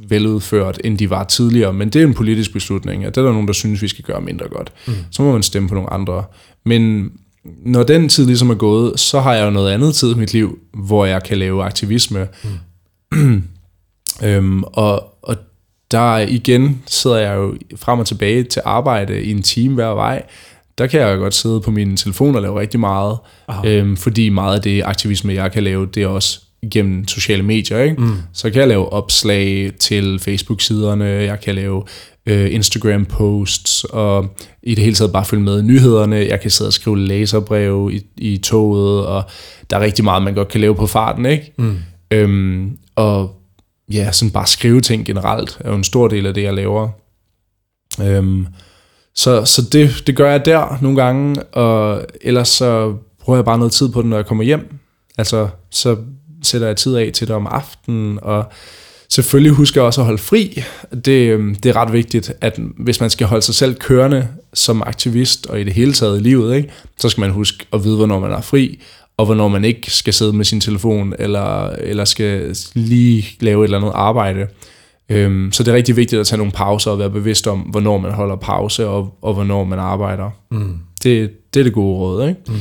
[0.08, 3.32] veludført, end de var tidligere, men det er en politisk beslutning, at det er der
[3.32, 4.72] nogen, der synes, vi skal gøre mindre godt.
[4.86, 4.94] Mm.
[5.10, 6.24] Så må man stemme på nogle andre.
[6.64, 7.10] Men,
[7.44, 10.32] når den tid ligesom er gået, så har jeg jo noget andet tid i mit
[10.32, 12.28] liv, hvor jeg kan lave aktivisme.
[13.12, 13.42] Mm.
[14.24, 15.36] øhm, og, og
[15.90, 20.22] der igen sidder jeg jo frem og tilbage til arbejde i en time hver vej.
[20.78, 23.18] Der kan jeg jo godt sidde på min telefon og lave rigtig meget,
[23.64, 27.78] øhm, fordi meget af det aktivisme, jeg kan lave, det er også igennem sociale medier.
[27.80, 28.02] Ikke?
[28.02, 28.16] Mm.
[28.32, 31.84] Så kan jeg lave opslag til Facebook-siderne, jeg kan lave
[32.26, 34.26] øh, Instagram-posts, og
[34.62, 36.16] i det hele taget bare følge med i nyhederne.
[36.16, 39.22] Jeg kan sidde og skrive læserbreve i, i toget, og
[39.70, 41.52] der er rigtig meget, man godt kan lave på farten, ikke?
[41.58, 41.76] Mm.
[42.10, 43.40] Øhm, og
[43.92, 46.88] ja, sådan bare skrive ting generelt er jo en stor del af det, jeg laver.
[48.02, 48.46] Øhm,
[49.14, 53.58] så så det, det gør jeg der nogle gange, og ellers så bruger jeg bare
[53.58, 54.78] noget tid på det, når jeg kommer hjem.
[55.18, 55.96] Altså, så
[56.42, 58.44] sætter jeg tid af til det om aftenen, og
[59.14, 60.62] selvfølgelig husker jeg også at holde fri.
[61.04, 64.82] Det, øhm, det er ret vigtigt, at hvis man skal holde sig selv kørende som
[64.86, 67.96] aktivist, og i det hele taget i livet, ikke, så skal man huske at vide,
[67.96, 68.80] hvornår man er fri,
[69.16, 73.64] og hvornår man ikke skal sidde med sin telefon, eller, eller skal lige lave et
[73.64, 74.46] eller andet arbejde.
[75.08, 77.98] Øhm, så det er rigtig vigtigt at tage nogle pauser og være bevidst om, hvornår
[77.98, 80.30] man holder pause, og, og hvornår man arbejder.
[80.50, 80.78] Mm.
[81.02, 82.28] Det, det er det gode råd.
[82.28, 82.40] Ikke?
[82.48, 82.54] Mm.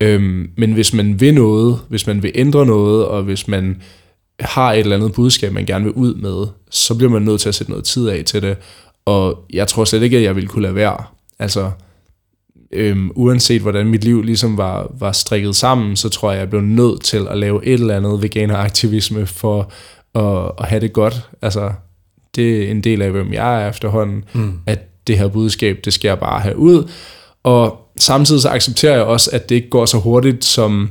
[0.00, 3.76] Øhm, men hvis man vil noget, hvis man vil ændre noget, og hvis man
[4.40, 7.48] har et eller andet budskab, man gerne vil ud med, så bliver man nødt til
[7.48, 8.56] at sætte noget tid af til det.
[9.04, 11.04] Og jeg tror slet ikke, at jeg ville kunne lade være.
[11.38, 11.70] Altså,
[12.72, 16.60] øhm, uanset hvordan mit liv ligesom var, var strikket sammen, så tror jeg, jeg blev
[16.60, 19.72] nødt til at lave et eller andet veganeraktivisme for
[20.14, 21.28] at, at have det godt.
[21.42, 21.72] Altså,
[22.36, 24.52] det er en del af, hvem jeg er efterhånden, mm.
[24.66, 26.90] at det her budskab, det skal jeg bare have ud.
[27.42, 30.90] Og samtidig så accepterer jeg også, at det ikke går så hurtigt, som,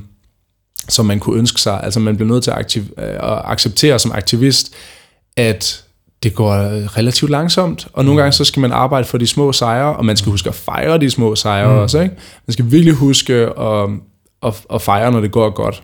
[0.90, 1.80] som man kunne ønske sig.
[1.82, 4.74] Altså man bliver nødt til at, aktiv- at acceptere som aktivist,
[5.36, 5.84] at
[6.22, 6.52] det går
[6.96, 8.22] relativt langsomt, og nogle mm.
[8.22, 10.98] gange så skal man arbejde for de små sejre, og man skal huske at fejre
[10.98, 11.78] de små sejre mm.
[11.78, 12.00] også.
[12.00, 12.14] Ikke?
[12.46, 13.88] Man skal virkelig huske at,
[14.42, 15.82] at, at fejre, når det går godt.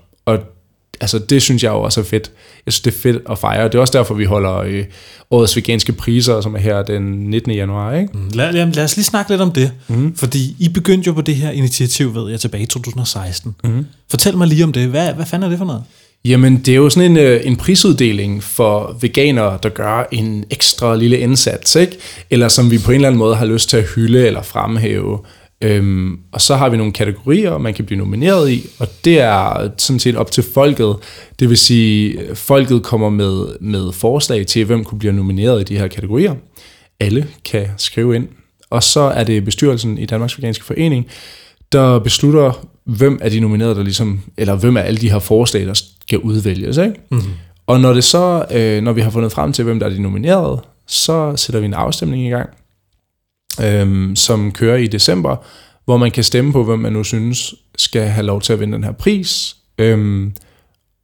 [1.00, 2.30] Altså, det synes jeg jo også er fedt.
[2.66, 3.64] Jeg synes, det er fedt at fejre.
[3.64, 4.84] Det er også derfor, vi holder øh,
[5.30, 7.52] årets veganske priser, som er her den 19.
[7.52, 7.94] januar.
[7.94, 8.10] Ikke?
[8.14, 8.30] Mm.
[8.34, 9.72] Lad, lad, lad os lige snakke lidt om det.
[9.88, 10.16] Mm.
[10.16, 13.54] Fordi I begyndte jo på det her initiativ, ved jeg, tilbage i 2016.
[13.64, 13.86] Mm.
[14.10, 14.88] Fortæl mig lige om det.
[14.88, 15.82] Hvad, hvad fanden er det for noget?
[16.24, 20.96] Jamen, det er jo sådan en, øh, en prisuddeling for veganere, der gør en ekstra
[20.96, 21.96] lille indsats, ikke?
[22.30, 25.18] Eller som vi på en eller anden måde har lyst til at hylde eller fremhæve.
[25.60, 29.70] Øhm, og så har vi nogle kategorier, man kan blive nomineret i, og det er
[29.78, 30.96] sådan set op til folket.
[31.38, 35.78] Det vil sige, folket kommer med, med forslag til, hvem kunne blive nomineret i de
[35.78, 36.34] her kategorier.
[37.00, 38.28] Alle kan skrive ind.
[38.70, 41.06] Og så er det bestyrelsen i Danmarks Veganske Forening,
[41.72, 45.66] der beslutter, hvem er de nominerede, der ligesom, eller hvem er alle de her forslag,
[45.66, 46.76] der skal udvælges.
[46.76, 46.94] Ikke?
[47.10, 47.32] Mm-hmm.
[47.66, 50.02] Og når det så, øh, når vi har fundet frem til, hvem der er de
[50.02, 52.50] nominerede, så sætter vi en afstemning i gang,
[53.62, 55.36] øh, som kører i december,
[55.84, 58.74] hvor man kan stemme på, hvem man nu synes skal have lov til at vinde
[58.74, 59.56] den her pris.
[59.78, 60.30] Øh,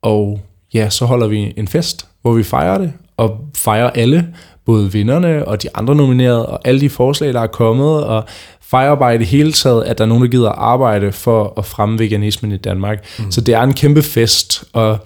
[0.02, 0.40] og
[0.74, 4.34] ja, så holder vi en fest, hvor vi fejrer det, og fejrer alle,
[4.66, 8.24] både vinderne og de andre nominerede, og alle de forslag, der er kommet, og
[8.60, 11.64] fejrer bare i det hele taget, at der er nogen, der gider arbejde for at
[11.64, 13.06] fremme veganismen i Danmark.
[13.18, 13.30] Mm.
[13.30, 14.98] Så det er en kæmpe fest, og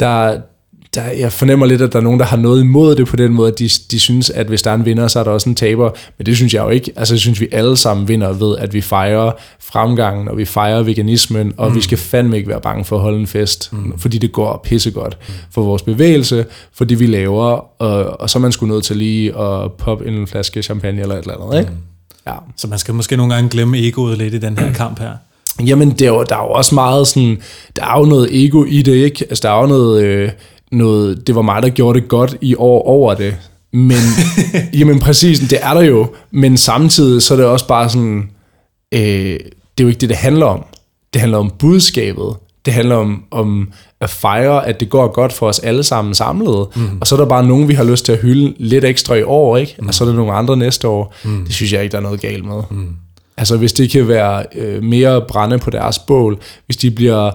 [0.00, 0.40] der,
[0.94, 3.32] der, jeg fornemmer lidt, at der er nogen, der har noget imod det på den
[3.32, 5.48] måde, at de, de synes, at hvis der er en vinder, så er der også
[5.48, 5.90] en taber.
[6.18, 6.92] Men det synes jeg jo ikke.
[6.96, 10.82] Altså, jeg synes, vi alle sammen vinder ved, at vi fejrer fremgangen, og vi fejrer
[10.82, 11.76] veganismen, og mm.
[11.76, 13.98] vi skal fandme ikke være bange for at holde en fest, mm.
[13.98, 15.34] fordi det går pissegodt mm.
[15.50, 18.96] for vores bevægelse, for det vi laver, og, og så er man sgu nødt til
[18.96, 21.70] lige at poppe en flaske champagne eller et eller andet, ikke?
[21.70, 21.76] Mm.
[22.26, 22.34] Ja.
[22.56, 25.12] Så man skal måske nogle gange glemme egoet lidt i den her kamp her.
[25.66, 27.42] Jamen, er jo, der er jo også meget sådan,
[27.76, 29.26] der er jo noget ego i det, ikke?
[29.28, 30.30] Altså, der er jo noget, øh,
[30.72, 33.36] noget, det var mig, der gjorde det godt i år over det.
[33.72, 33.98] Men,
[34.78, 36.06] jamen præcis, det er der jo.
[36.30, 38.30] Men samtidig, så er det også bare sådan,
[38.94, 40.64] øh, det er jo ikke det, det handler om.
[41.12, 42.36] Det handler om budskabet.
[42.64, 46.66] Det handler om, om at fejre, at det går godt for os alle sammen samlet.
[46.76, 46.98] Mm.
[47.00, 49.22] Og så er der bare nogen, vi har lyst til at hylde lidt ekstra i
[49.22, 49.74] år, ikke?
[49.78, 49.88] Mm.
[49.88, 51.14] Og så er der nogle andre næste år.
[51.24, 51.44] Mm.
[51.44, 52.62] Det synes jeg ikke, der er noget galt med.
[52.70, 52.88] Mm.
[53.36, 57.30] Altså hvis det kan være øh, mere brænde på deres bål, hvis de bliver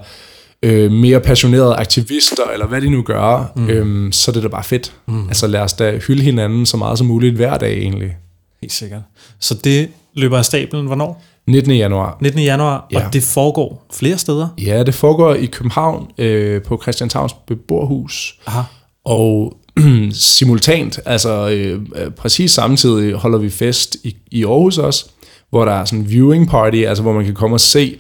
[0.63, 3.69] øh, mere passionerede aktivister, eller hvad de nu gør, mm.
[3.69, 4.93] øh, så er det da bare fedt.
[5.07, 5.27] Mm.
[5.27, 8.17] Altså lad os da hylde hinanden så meget som muligt hver dag egentlig.
[8.61, 9.01] Helt sikkert.
[9.39, 11.23] Så det løber af stablen hvornår?
[11.47, 11.71] 19.
[11.71, 12.17] januar.
[12.21, 12.41] 19.
[12.41, 13.05] januar, ja.
[13.05, 14.47] og det foregår flere steder?
[14.61, 18.39] Ja, det foregår i København øh, på Christianshavns beboerhus.
[18.45, 18.61] Aha.
[19.05, 19.57] Og
[20.11, 25.05] simultant, altså øh, præcis samtidig holder vi fest i, i Aarhus også,
[25.49, 27.97] hvor der er sådan en viewing party, altså hvor man kan komme og se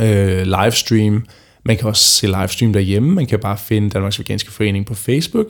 [0.00, 1.24] øh, livestream.
[1.64, 5.46] Man kan også se livestream derhjemme, man kan bare finde Danmarks Veganske Forening på Facebook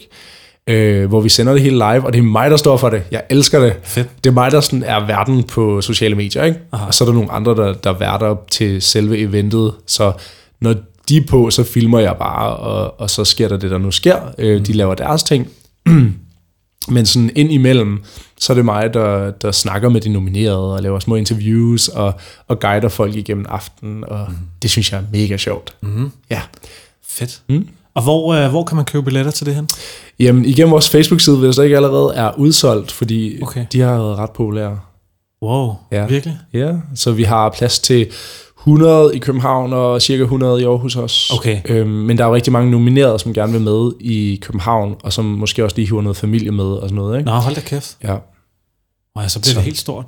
[0.69, 3.03] øh, hvor vi sender det hele live, og det er mig, der står for det.
[3.11, 3.77] Jeg elsker det.
[3.83, 4.09] Fedt.
[4.25, 6.59] Det er mig, der sådan er verden på sociale medier, ikke?
[6.73, 6.87] Aha.
[6.87, 10.13] Og så er der nogle andre, der, der værter til selve eventet, så
[10.61, 10.75] når
[11.09, 13.91] de er på, så filmer jeg bare, og, og så sker der det, der nu
[13.91, 14.17] sker.
[14.39, 14.65] Øh, mm.
[14.65, 15.49] De laver deres ting.
[16.89, 18.05] Men sådan ind imellem,
[18.45, 22.15] så er det mig, der, der snakker med de nominerede, og laver små interviews, og,
[22.49, 24.37] og guider folk igennem aftenen, og mm.
[24.63, 25.77] det synes jeg er mega sjovt.
[25.81, 26.11] Mm.
[26.31, 26.41] Ja.
[27.09, 27.43] Fedt.
[27.49, 27.69] Mm.
[27.95, 29.63] Og hvor, øh, hvor kan man købe billetter til det her?
[30.19, 33.67] Jamen, igennem vores Facebook-side, hvis der ikke allerede er udsolgt, fordi okay.
[33.73, 34.79] de har været ret populære.
[35.43, 36.07] Wow, ja.
[36.07, 36.39] virkelig?
[36.53, 38.07] Ja, så vi har plads til
[38.61, 41.35] 100 i København og cirka 100 i Aarhus også.
[41.35, 41.61] Okay.
[41.65, 45.13] Øhm, men der er jo rigtig mange nominerede, som gerne vil med i København, og
[45.13, 47.19] som måske også lige hiver noget familie med og sådan noget.
[47.19, 47.31] Ikke?
[47.31, 47.97] Nå, hold da kæft.
[48.03, 48.17] Ja.
[49.15, 49.59] Og så bliver så.
[49.59, 50.05] det helt stort.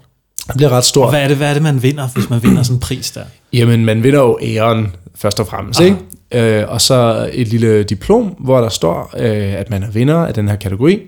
[0.46, 1.04] Det bliver ret stort.
[1.04, 3.11] Og hvad er det, hvad er det man vinder, hvis man vinder sådan en pris
[3.11, 3.24] der?
[3.52, 5.96] Jamen, man vinder jo æren først og fremmest, ikke?
[6.32, 10.34] Øh, og så et lille diplom, hvor der står, øh, at man er vinder af
[10.34, 11.00] den her kategori.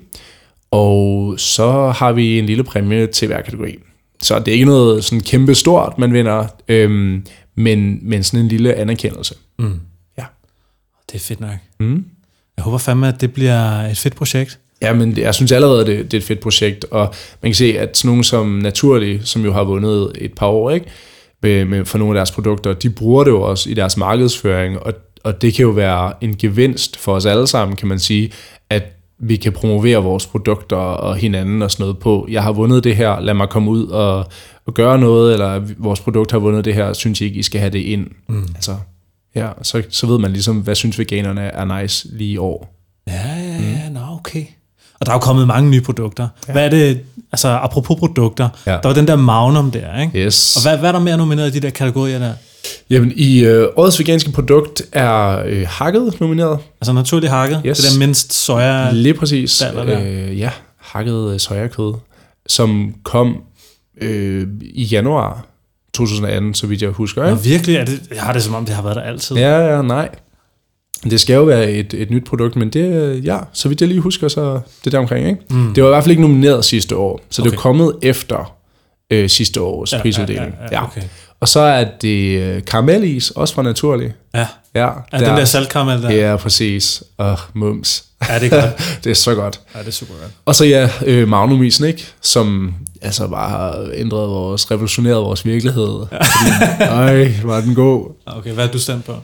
[0.71, 3.79] Og så har vi en lille præmie til hver kategori.
[4.23, 7.21] Så det er ikke noget sådan kæmpe stort, man vinder, øh,
[7.55, 9.35] men, men sådan en lille anerkendelse.
[9.59, 9.81] Mm.
[10.19, 10.25] Ja.
[11.11, 11.51] Det er fedt nok.
[11.81, 12.05] Mm.
[12.57, 14.59] Jeg håber fandme, at det bliver et fedt projekt.
[14.83, 17.79] Ja, men jeg synes allerede, det, det er et fedt projekt, og man kan se,
[17.79, 20.87] at sådan nogen som Naturlig, som jo har vundet et par år, ikke?
[21.43, 24.79] Med, med, for nogle af deres produkter, de bruger det jo også i deres markedsføring,
[24.79, 24.93] og,
[25.25, 28.33] og det kan jo være en gevinst for os alle sammen, kan man sige,
[28.71, 28.83] at
[29.19, 32.97] vi kan promovere vores produkter og hinanden og sådan noget på, jeg har vundet det
[32.97, 34.27] her, lad mig komme ud og,
[34.67, 37.61] og gøre noget, eller vores produkt har vundet det her, synes I ikke, I skal
[37.61, 38.07] have det ind.
[38.29, 38.49] Mm.
[38.55, 38.77] Altså,
[39.35, 42.75] ja, så, så ved man ligesom, hvad synes veganerne er nice lige i år.
[43.07, 43.95] Ja, ja, ja, mm.
[43.95, 44.45] nå okay.
[45.01, 46.29] Og der er jo kommet mange nye produkter.
[46.49, 46.53] Ja.
[46.53, 47.01] Hvad er det,
[47.33, 48.71] altså apropos produkter, ja.
[48.71, 50.19] der var den der Magnum der, ikke?
[50.19, 50.57] Yes.
[50.57, 52.33] Og hvad, hvad er der mere nomineret i de der kategorier der?
[52.91, 56.59] Jamen, i øh, årets veganske produkt er øh, hakket nomineret.
[56.81, 57.63] Altså naturligt hakket?
[57.67, 57.79] Yes.
[57.79, 58.91] Det der mindst soja...
[58.91, 59.63] Lige præcis.
[59.87, 61.95] Øh, ja, hakket øh, sojakød,
[62.47, 63.37] som kom
[64.01, 65.47] øh, i januar
[65.95, 67.25] 2018, så vidt jeg husker.
[67.25, 67.35] Ikke?
[67.35, 67.77] Nå, virkelig?
[67.77, 69.37] Er det, jeg har det som om, det har været der altid.
[69.37, 70.09] Ja, ja, nej.
[71.05, 74.01] Det skal jo være et, et nyt produkt, men det, ja, så vidt jeg lige
[74.01, 75.41] husker, så det der omkring, ikke?
[75.51, 75.75] Mm.
[75.75, 77.51] Det var i hvert fald ikke nomineret sidste år, så okay.
[77.51, 78.55] det er kommet efter
[79.11, 80.55] øh, sidste års ja, prisuddeling.
[80.61, 81.03] ja, ja, okay.
[81.41, 84.13] Og så er det øh, karamellis, også fra Naturlig.
[84.35, 86.11] Ja, Ja, ja den der saltkaramel der.
[86.11, 87.03] Ja, præcis.
[87.19, 88.05] Og mums.
[88.29, 88.99] Ja, det er godt.
[89.05, 89.61] det er så godt.
[89.75, 90.31] Ja, det er super godt.
[90.45, 92.07] Og så ja, øh, Magnumisen, ikke?
[92.21, 96.07] Som altså bare har ændret vores, revolutioneret vores virkelighed.
[96.13, 96.19] Ja.
[96.19, 98.15] Fordi, øj, var den god.
[98.27, 99.15] Okay, hvad er du stemt på?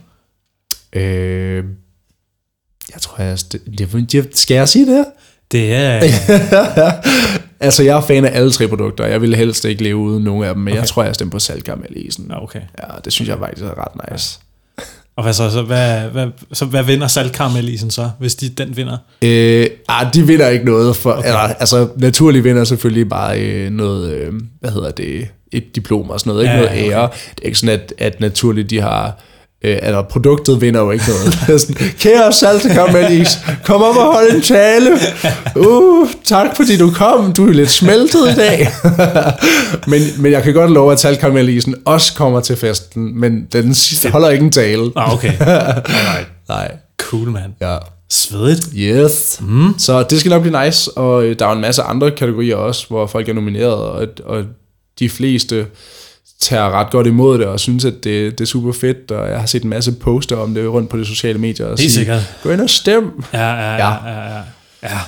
[0.95, 1.65] Øh,
[2.95, 5.05] jeg tror, jeg, det, det, skal jeg sige det her?
[5.53, 6.03] Det er...
[7.67, 9.07] altså, jeg er fan af alle tre produkter.
[9.07, 10.81] Jeg ville helst ikke leve uden nogen af dem, men okay.
[10.81, 12.27] jeg tror, jeg stemmer på saltkaramellisen.
[12.31, 12.61] Ja, okay.
[12.83, 14.39] Ja, det synes jeg faktisk er ret nice.
[15.17, 18.97] Og hvad så, så, hvad, hvad, så hvad vinder saltkaramellisen så, hvis de, den vinder?
[19.23, 20.97] Øh, ah, de vinder ikke noget.
[20.97, 21.29] For, okay.
[21.29, 26.21] eller, altså, naturligt vinder selvfølgelig bare øh, noget, øh, hvad hedder det, et diplom og
[26.21, 27.09] sådan noget, ikke Ja, noget ja, ære.
[27.31, 29.19] Det er ikke sådan, at, at naturligt de har,
[29.65, 31.61] øh, eller produktet vinder jo ikke noget.
[31.61, 34.91] Sådan, Kære saltekaramellisen, kom op og hold en tale.
[35.57, 38.69] Uh, tak fordi du kom, du er lidt smeltet i dag.
[39.91, 43.75] men, men jeg kan godt love, at saltkaramellisen også kommer til festen, men den
[44.13, 44.93] holder ikke en tale.
[44.97, 45.33] Ah, okay.
[45.41, 46.29] Alright.
[46.49, 46.71] Nej.
[46.99, 47.53] Cool, mand.
[47.61, 47.77] Ja.
[48.11, 48.69] Svedigt.
[48.77, 49.41] Yes.
[49.41, 49.75] Mm.
[49.79, 52.87] Så det skal nok blive nice, og øh, der er en masse andre kategorier også,
[52.89, 54.45] hvor folk er nomineret, og, og
[54.99, 55.67] de fleste
[56.45, 59.41] tager ret godt imod det, og synes, at det, det er super fedt, og jeg
[59.41, 61.67] har set en masse poster om det rundt på de sociale medier.
[61.67, 62.35] Og Helt sige, sikkert.
[62.43, 63.23] Gå ind og stem.
[63.33, 63.93] Ja, ja, ja.
[63.93, 64.37] Ja.
[64.37, 64.43] ja,
[64.83, 64.99] ja.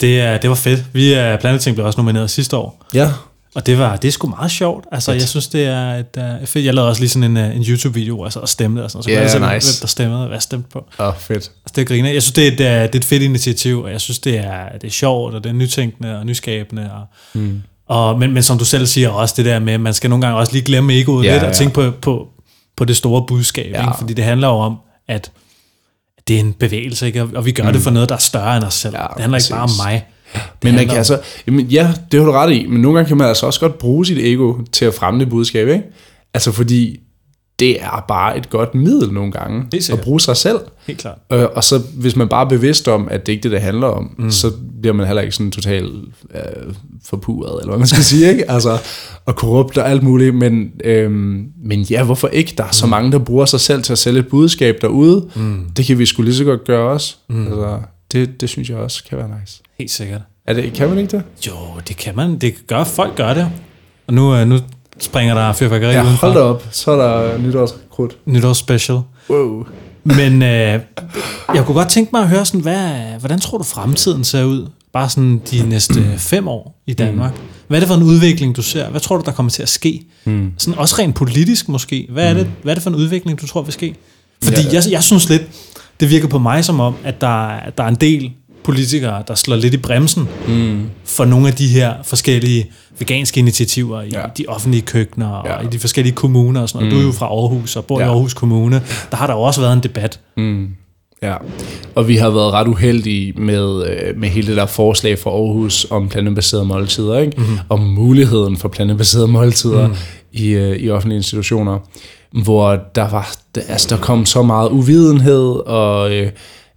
[0.00, 0.84] Det, er, det var fedt.
[0.92, 2.84] Vi er Planeting blev også nomineret sidste år.
[2.94, 3.10] Ja.
[3.54, 4.84] Og det var det er sgu meget sjovt.
[4.92, 6.64] Altså, jeg synes, det er et, uh, fedt.
[6.64, 9.30] Jeg lavede også lige sådan en, uh, en YouTube-video, altså, og stemte og sådan noget.
[9.30, 9.72] Så Ja, kunne se, nice.
[9.72, 10.86] hvem der stemmede, og hvad jeg stemte på.
[11.00, 11.36] Åh, oh, fedt.
[11.36, 12.10] Altså, det griner.
[12.12, 14.38] Jeg synes, det er, et, uh, det er et fedt initiativ, og jeg synes, det
[14.38, 16.90] er, det er sjovt, og det er nytænkende og nyskabende.
[16.94, 17.02] Og,
[17.40, 17.62] Mm.
[17.88, 20.38] Og, men, men som du selv siger også, det der med, man skal nogle gange
[20.38, 21.54] også lige glemme egoet Ja, lidt, og ja.
[21.54, 22.28] tænke på, på,
[22.76, 23.70] på det store budskab.
[23.72, 23.80] Ja.
[23.82, 23.92] Ikke?
[23.98, 24.76] Fordi det handler jo om,
[25.08, 25.30] at
[26.28, 27.22] det er en bevægelse, ikke?
[27.22, 27.72] Og- vi gør mm.
[27.72, 28.94] det for noget, der er større end os selv.
[28.96, 29.82] Ja, det handler ikke bare om præcis.
[29.84, 30.04] mig.
[30.62, 33.08] Men man kan om- altså, jamen, ja, det har du ret i, men nogle gange
[33.08, 35.82] kan man altså også godt bruge sit ego til at fremme det budskab, ikke?
[36.34, 37.00] Altså fordi
[37.58, 40.58] det er bare et godt middel nogle gange, at bruge sig selv.
[40.86, 41.18] Helt klart.
[41.32, 43.60] Øh, og så hvis man bare er bevidst om, at det ikke er det, det
[43.60, 44.30] handler om, mm.
[44.30, 45.92] så bliver man heller ikke sådan totalt
[46.34, 46.74] øh,
[47.04, 48.50] forpuret, eller hvad man skal sige, ikke?
[48.50, 48.78] Altså,
[49.26, 52.54] og korrupt og alt muligt, men, øhm, men ja, hvorfor ikke?
[52.58, 55.28] Der er så mange, der bruger sig selv til at sælge et budskab derude.
[55.34, 55.64] Mm.
[55.76, 57.16] Det kan vi sgu lige så godt gøre også.
[57.28, 57.46] Mm.
[57.46, 57.78] Altså,
[58.12, 59.62] det, det synes jeg også kan være nice.
[59.78, 60.20] Helt sikkert.
[60.46, 61.22] Er det, kan man ikke det?
[61.46, 61.52] Jo,
[61.88, 62.38] det kan man.
[62.38, 63.50] Det gør, folk gør det.
[64.06, 64.58] Og nu, øh, nu
[64.98, 66.26] springer der fyrværkeri Ja, udenfor.
[66.26, 66.64] hold da op.
[66.70, 68.16] Så er der nytårskrudt.
[68.26, 68.98] Nytårsspecial.
[69.30, 69.66] Wow.
[70.04, 70.80] Men øh,
[71.54, 72.88] jeg kunne godt tænke mig at høre, sådan, hvad,
[73.20, 74.68] hvordan tror du fremtiden ser ud?
[74.92, 77.32] Bare sådan de næste fem år i Danmark.
[77.68, 78.90] Hvad er det for en udvikling, du ser?
[78.90, 80.02] Hvad tror du, der kommer til at ske?
[80.24, 80.52] Mm.
[80.58, 82.06] Sådan også rent politisk måske.
[82.10, 83.94] Hvad er, det, hvad er det for en udvikling, du tror vil ske?
[84.42, 84.68] Fordi Ja.
[84.72, 85.42] jeg, jeg synes lidt,
[86.00, 88.32] det virker på mig som om, at der, at der er en del
[88.64, 90.82] politikere, der slår lidt i bremsen Mm.
[91.04, 94.22] for nogle af de her forskellige veganske initiativer i Ja.
[94.38, 95.66] de offentlige køkkener og Ja.
[95.66, 96.94] i de forskellige kommuner og sådan noget.
[96.94, 97.00] Mm.
[97.00, 98.06] Du er jo fra Aarhus og bor ja.
[98.06, 98.08] i.
[98.08, 98.82] Aarhus Kommune.
[99.10, 100.20] Der har der jo også været en debat.
[100.36, 100.68] Mm.
[101.22, 101.34] Ja,
[101.94, 105.86] og vi har været ret uheldige med, øh, med hele det der forslag fra Aarhus
[105.90, 107.40] om plantebaserede måltider, ikke?
[107.40, 107.44] Mm.
[107.68, 109.94] om muligheden for plantebaserede måltider mm.
[110.32, 111.78] i, øh, i offentlige institutioner,
[112.44, 113.34] hvor der var
[113.68, 116.30] altså der kom så meget uvidenhed og øh,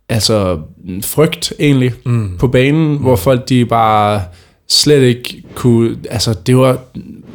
[0.10, 0.60] altså
[1.02, 2.38] frygt egentlig mm.
[2.40, 2.98] på banen, mm.
[2.98, 4.22] hvor folk de bare
[4.70, 6.78] slet ikke kunne, altså det var,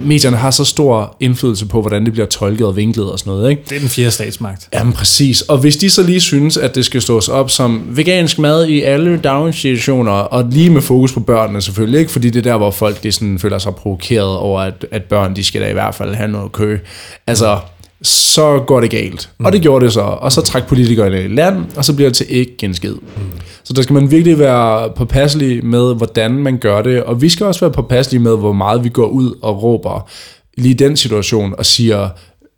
[0.01, 3.51] medierne har så stor indflydelse på, hvordan det bliver tolket og vinklet og sådan noget,
[3.51, 3.63] ikke?
[3.69, 4.69] Det er den fjerde statsmagt.
[4.73, 5.41] Jamen præcis.
[5.41, 8.83] Og hvis de så lige synes, at det skal stås op som vegansk mad i
[8.83, 12.13] alle daginstitutioner, og lige med fokus på børnene selvfølgelig, ikke?
[12.13, 15.37] fordi det er der, hvor folk de sådan føler sig provokeret over, at, at børn
[15.37, 16.79] de skal da i hvert fald have noget kø.
[17.27, 17.59] Altså,
[18.03, 19.31] så går det galt.
[19.39, 19.47] Mm.
[19.47, 20.01] Og det gjorde det så.
[20.01, 22.95] Og så træk politikerne i land, og så bliver det til ikke en skid.
[22.95, 23.23] Mm.
[23.65, 27.03] Så der skal man virkelig være påpasselig med, hvordan man gør det.
[27.03, 30.09] Og vi skal også være påpasselige med, hvor meget vi går ud og råber
[30.57, 32.09] lige i den situation og siger,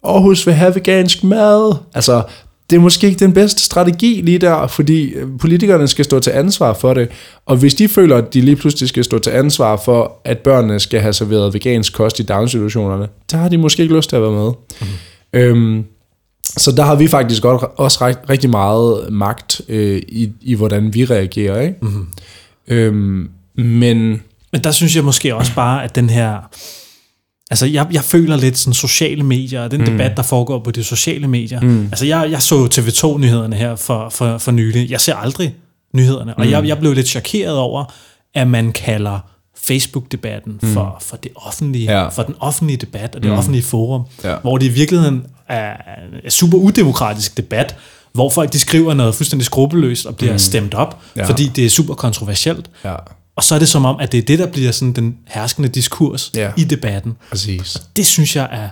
[0.05, 1.75] Aarhus vil have vegansk mad.
[1.95, 2.23] Altså,
[2.71, 6.31] det er måske ikke den bedste strategi lige der, fordi øh, politikerne skal stå til
[6.31, 7.09] ansvar for det.
[7.47, 10.81] Og hvis de føler, at de lige pludselig skal stå til ansvar for, at børnene
[10.81, 14.23] skal have serveret vegansk kost i daginstitutionerne, der har de måske ikke lyst til at
[14.23, 14.53] være med.
[14.81, 14.87] Mm.
[15.35, 15.85] Øhm,
[16.45, 20.95] så der har vi faktisk godt, også rigt, rigtig meget magt øh, i, i, hvordan
[20.95, 21.61] vi reagerer.
[21.61, 21.77] Ikke?
[21.83, 22.07] Mm.
[22.69, 24.23] Øhm, men
[24.53, 26.39] Men der synes jeg måske også bare, at den her...
[27.51, 29.87] Altså, jeg, jeg føler lidt sådan sociale medier, og den mm.
[29.87, 31.61] debat, der foregår på de sociale medier.
[31.61, 31.85] Mm.
[31.85, 34.91] Altså, jeg, jeg så TV2-nyhederne her for, for, for nylig.
[34.91, 35.55] Jeg ser aldrig
[35.95, 37.85] nyhederne, og jeg, jeg blev lidt chokeret over,
[38.35, 39.19] at man kalder
[39.63, 40.69] Facebook-debatten mm.
[40.73, 42.09] for, for det offentlige, Ja.
[42.09, 43.37] for den offentlige debat og det mm.
[43.39, 44.37] offentlige forum, Ja.
[44.43, 45.77] hvor det i virkeligheden er
[46.25, 47.77] en super udemokratisk debat,
[48.13, 50.39] hvor folk de skriver noget fuldstændig skrupelløst og bliver mm.
[50.39, 51.25] stemt op, Ja.
[51.25, 52.71] fordi det er super kontroversielt.
[52.85, 52.95] ja,
[53.37, 55.69] Og så er det som om, at det er det, der bliver sådan den herskende
[55.69, 56.53] diskurs Ja.
[56.57, 57.13] i debatten.
[57.31, 57.77] Præcis.
[57.97, 58.69] Det synes jeg er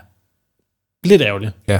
[1.09, 1.53] lidt ærgerligt.
[1.69, 1.79] Ja,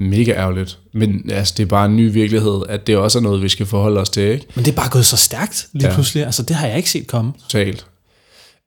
[0.00, 0.78] mega ærgerligt.
[0.94, 3.66] Men altså, det er bare en ny virkelighed, at det også er noget, vi skal
[3.66, 4.46] forholde os til, ikke?
[4.54, 5.94] Men det er bare gået så stærkt lige ja.
[5.94, 6.24] pludselig.
[6.24, 7.32] Altså, det har jeg ikke set komme.
[7.42, 7.86] Totalt.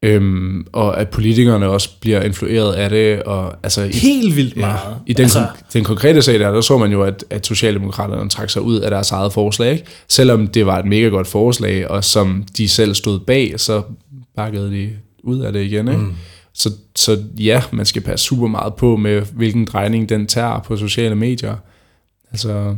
[0.04, 3.84] Øhm, og at politikerne også bliver influeret af det, og altså...
[3.84, 4.96] I, Helt vildt ja, meget.
[5.06, 8.30] I den, altså, altså, den konkrete sag der, der så man jo, at, at Socialdemokraterne
[8.30, 9.86] trak sig ud af deres eget forslag, ikke?
[10.08, 13.82] Selvom det var et mega godt forslag, og som de selv stod bag, så
[14.36, 14.90] bakkede de
[15.24, 16.02] ud af det igen, ikke?
[16.02, 16.14] Mm.
[16.54, 20.78] Så, så ja, man skal passe super meget på med, hvilken drejning den tager på
[20.78, 21.56] sociale medier.
[22.32, 22.76] Altså,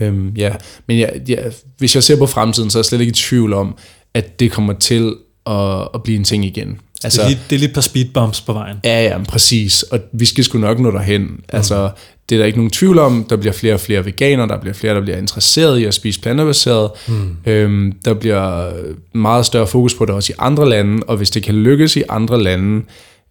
[0.00, 0.54] øhm, ja.
[0.86, 1.42] Men ja, ja,
[1.78, 3.76] hvis jeg ser på fremtiden, så er jeg slet ikke i tvivl om,
[4.14, 5.14] at det kommer til
[5.46, 6.80] at, at blive en ting igen.
[7.04, 8.76] altså, det, er lige, det er lige et par speedbumps på vejen.
[8.84, 9.82] Ja, ja, præcis.
[9.82, 11.22] Og vi skal sgu nok nå derhen.
[11.22, 11.42] Mm.
[11.48, 11.90] Altså,
[12.28, 13.26] det er der ikke nogen tvivl om.
[13.30, 16.20] Der bliver flere og flere veganer, der bliver flere, der bliver interesseret i at spise
[16.20, 16.90] plantebaseret.
[17.08, 17.36] Mm.
[17.46, 18.72] Øhm, der bliver
[19.14, 22.02] meget større fokus på det også i andre lande, og hvis det kan lykkes i
[22.08, 22.82] andre lande,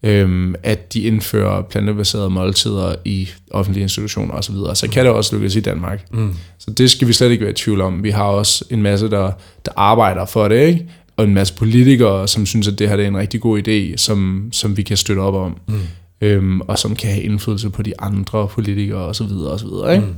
[0.02, 5.36] øhm, at de indfører plantebaserede måltider i offentlige institutioner osv., så, så kan det også
[5.36, 6.04] lykkes i Danmark.
[6.12, 6.34] Mm.
[6.58, 8.02] Så det skal vi slet ikke være i tvivl om.
[8.02, 9.30] Vi har også en masse, der,
[9.66, 10.86] der arbejder for det, ikke?
[11.16, 13.96] Og en masse politikere, som synes, at det her det er en rigtig god idé,
[13.96, 15.80] som, som vi kan støtte op om, mm.
[16.20, 19.24] øhm, og som kan have indflydelse på de andre politikere osv.
[19.24, 19.66] osv.
[19.92, 20.06] Ikke?
[20.06, 20.14] Mm.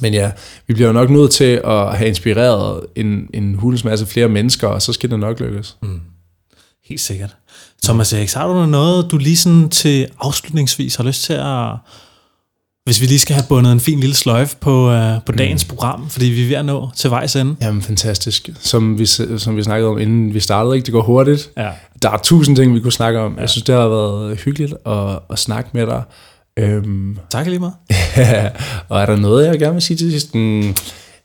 [0.00, 0.30] Men ja,
[0.66, 4.68] vi bliver jo nok nødt til at have inspireret en, en hulens masse flere mennesker,
[4.68, 5.76] og så skal det nok lykkes.
[5.82, 6.00] Mm.
[6.84, 7.36] Helt sikkert.
[7.84, 11.72] Thomas Eriks, har du noget, du lige sådan til afslutningsvis har lyst til at...
[12.86, 16.08] Hvis vi lige skal have bundet en fin lille sløjfe på, uh, på dagens program,
[16.10, 17.56] fordi vi er ved at nå til vejs ende.
[17.62, 18.50] Jamen, fantastisk.
[18.60, 19.06] Som vi,
[19.38, 20.86] som vi snakkede om, inden vi startede, ikke?
[20.86, 21.50] det går hurtigt.
[21.56, 21.68] Ja.
[22.02, 23.34] Der er tusind ting, vi kunne snakke om.
[23.34, 23.40] Ja.
[23.40, 26.02] Jeg synes, det har været hyggeligt at, at snakke med dig.
[26.56, 27.74] Øhm, Tak lige meget.
[28.88, 30.34] og er der noget, jeg gerne vil sige til sidst?
[30.34, 30.74] Mm,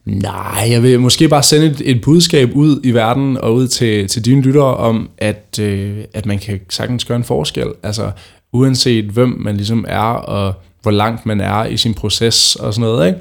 [0.05, 4.07] nej, jeg vil måske bare sende et, et budskab ud i verden og ud til,
[4.07, 7.67] til dine lyttere om, at, øh, at man kan sagtens gøre en forskel.
[7.83, 8.11] Altså
[8.53, 12.89] uanset hvem man ligesom er, og hvor langt man er i sin proces og sådan
[12.89, 13.19] noget, ikke?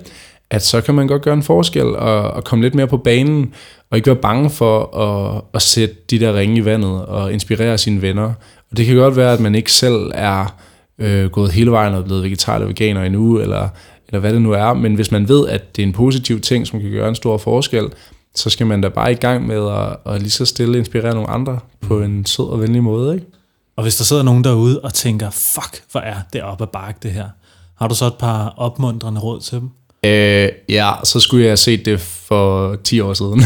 [0.50, 3.54] at så kan man godt gøre en forskel og, og komme lidt mere på banen,
[3.90, 7.78] og ikke være bange for at, at sætte de der ringe i vandet og inspirere
[7.78, 8.32] sine venner.
[8.70, 10.56] Og det kan godt være, at man ikke selv er
[10.98, 13.68] øh, gået hele vejen og blevet vegetar eller veganer endnu, eller,
[14.08, 16.66] eller hvad det nu er, men hvis man ved, at det er en positiv ting,
[16.66, 17.88] som kan gøre en stor forskel,
[18.34, 21.30] så skal man da bare i gang med at, at lige så stille inspirere nogle
[21.30, 23.26] andre på en sød og venlig måde, ikke?
[23.76, 26.98] Og hvis der sidder nogen derude og tænker, fuck, hvor er det op ad bakke
[27.02, 27.28] det her.
[27.80, 29.70] Har du så et par opmuntrende råd til dem?
[30.04, 33.42] Øh, ja, så skulle jeg have set det for 10 år siden.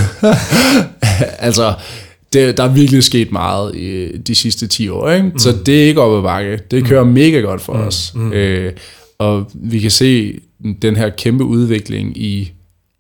[1.47, 1.75] altså,
[2.33, 5.27] det, der er virkelig sket meget i de sidste 10 år, ikke?
[5.27, 5.39] Mm.
[5.39, 6.61] så det er ikke op ad bakke.
[6.71, 7.11] Det kører mm.
[7.11, 7.81] mega godt for mm.
[7.87, 8.13] os.
[8.15, 8.33] Mm.
[8.33, 8.73] Øh,
[9.19, 10.41] og vi kan se
[10.83, 12.53] den her kæmpe udvikling i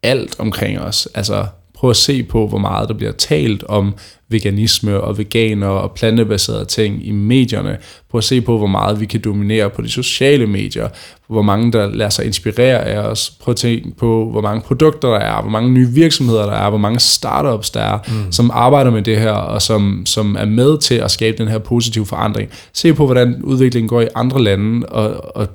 [0.03, 1.09] alt omkring os.
[1.14, 3.95] Altså, prøv at se på, hvor meget der bliver talt om
[4.35, 7.78] veganisme og veganer og plantebaserede ting i medierne.
[8.11, 10.89] Prøv at se på, hvor meget vi kan dominere på de sociale medier.
[11.28, 13.32] Hvor mange, der lader sig inspirere af os.
[13.41, 16.68] Prøv at tænke på, hvor mange produkter der er, hvor mange nye virksomheder der er,
[16.68, 18.32] hvor mange startups der er, mm.
[18.32, 21.59] som arbejder med det her, og som, som er med til at skabe den her
[21.59, 22.51] positive forandring.
[22.72, 25.49] Se på, hvordan udviklingen går i andre lande, og, og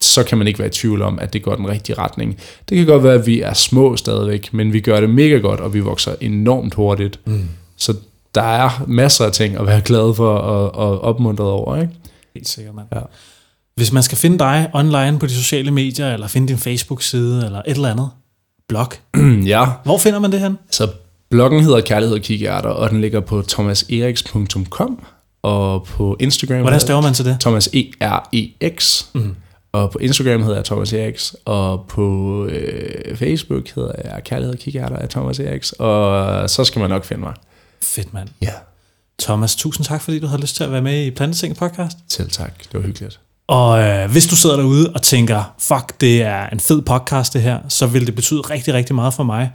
[0.00, 2.38] så kan man ikke være i tvivl om, at det går den rigtige retning.
[2.68, 5.60] Det kan godt være, at vi er små stadigvæk, men vi gør det mega godt,
[5.60, 7.20] og vi vokser enormt hurtigt.
[7.24, 7.48] Mm.
[7.76, 7.94] Så
[8.36, 11.92] der er masser af ting at være glad for og, og opmuntret over, ikke?
[12.34, 12.86] Helt sikkert, mand.
[12.94, 13.00] Ja.
[13.76, 17.58] Hvis man skal finde dig online på de sociale medier, eller finde din Facebook-side, eller
[17.58, 18.10] et eller andet
[18.68, 18.88] blog,
[19.54, 20.58] ja, hvor finder man det hen?
[20.70, 20.88] så
[21.30, 25.04] bloggen hedder Kærlighed og Kikærter, og den ligger på thomaseriks.com,
[25.42, 27.40] og på Instagram Hvordan staver man til det?
[27.40, 29.36] Thomas E E-R-E-X, mm.
[29.72, 34.58] og på Instagram hedder jeg Thomas Eriks, og på øh, Facebook hedder jeg Kærlighed og
[34.58, 37.34] Kikærter af Thomas Eriks, og så skal man nok finde mig.
[37.86, 38.28] Fedt, mand.
[38.42, 38.52] Ja.
[39.18, 41.96] Thomas, tusind tak, fordi du havde lyst til at være med i Planteting podcast.
[42.08, 43.20] Selv tak, det var hyggeligt.
[43.48, 47.42] Og øh, hvis du sidder derude og tænker, fuck, det er en fed podcast det
[47.42, 49.50] her, så vil det betyde rigtig, rigtig meget for mig.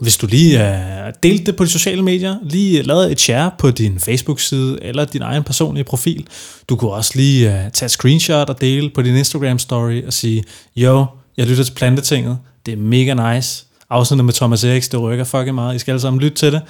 [0.00, 3.70] Hvis du lige øh, delte det på de sociale medier, lige lavede et share på
[3.70, 6.26] din Facebook-side eller din egen personlige profil.
[6.68, 10.44] Du kunne også lige øh, tage et screenshot og dele på din Instagram-story og sige,
[10.76, 13.64] jo, jeg lytter til Plantetinget, det er mega nice.
[13.90, 16.62] Afsnittet med Thomas Eriks, det rykker fucking meget, I skal alle sammen lytte til det.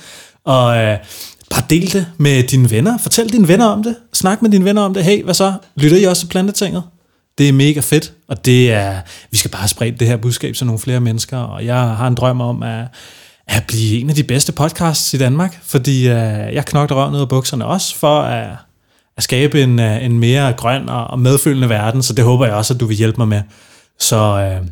[0.47, 0.99] Og øh,
[1.51, 2.99] bare del det med dine venner.
[2.99, 3.97] Fortæl dine venner om det.
[4.13, 5.05] Snak med dine venner om det.
[5.05, 5.55] Hey, hvad så?
[5.77, 6.83] Lytter I også til Plantetinget?
[7.39, 10.67] Det er mega fedt, og det er, vi skal bare sprede det her budskab til
[10.67, 12.85] nogle flere mennesker, og jeg har en drøm om at,
[13.47, 16.15] at blive en af de bedste podcasts i Danmark, fordi uh,
[16.55, 18.57] jeg knokler røven ud af bukserne også for at,
[19.17, 22.55] at skabe en, uh, en mere grøn og, og medfølende verden, så det håber jeg
[22.55, 23.43] også, at du vil hjælpe mig med.
[23.99, 24.67] Så uh,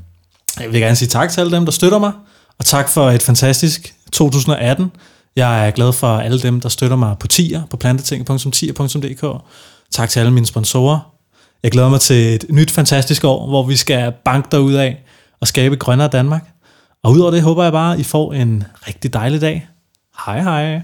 [0.62, 2.12] jeg vil gerne sige tak til alle dem, der støtter mig,
[2.58, 4.90] og tak for et fantastisk 2018.
[5.36, 9.42] Jeg er glad for alle dem, der støtter mig på tier, på planteting.tier.dk.
[9.90, 11.14] Tak til alle mine sponsorer.
[11.62, 15.04] Jeg glæder mig til et nyt fantastisk år, hvor vi skal banke derud af
[15.40, 16.50] og skabe grønnere Danmark.
[17.02, 19.68] Og udover det håber jeg bare, at I får en rigtig dejlig dag.
[20.26, 20.82] Hej hej.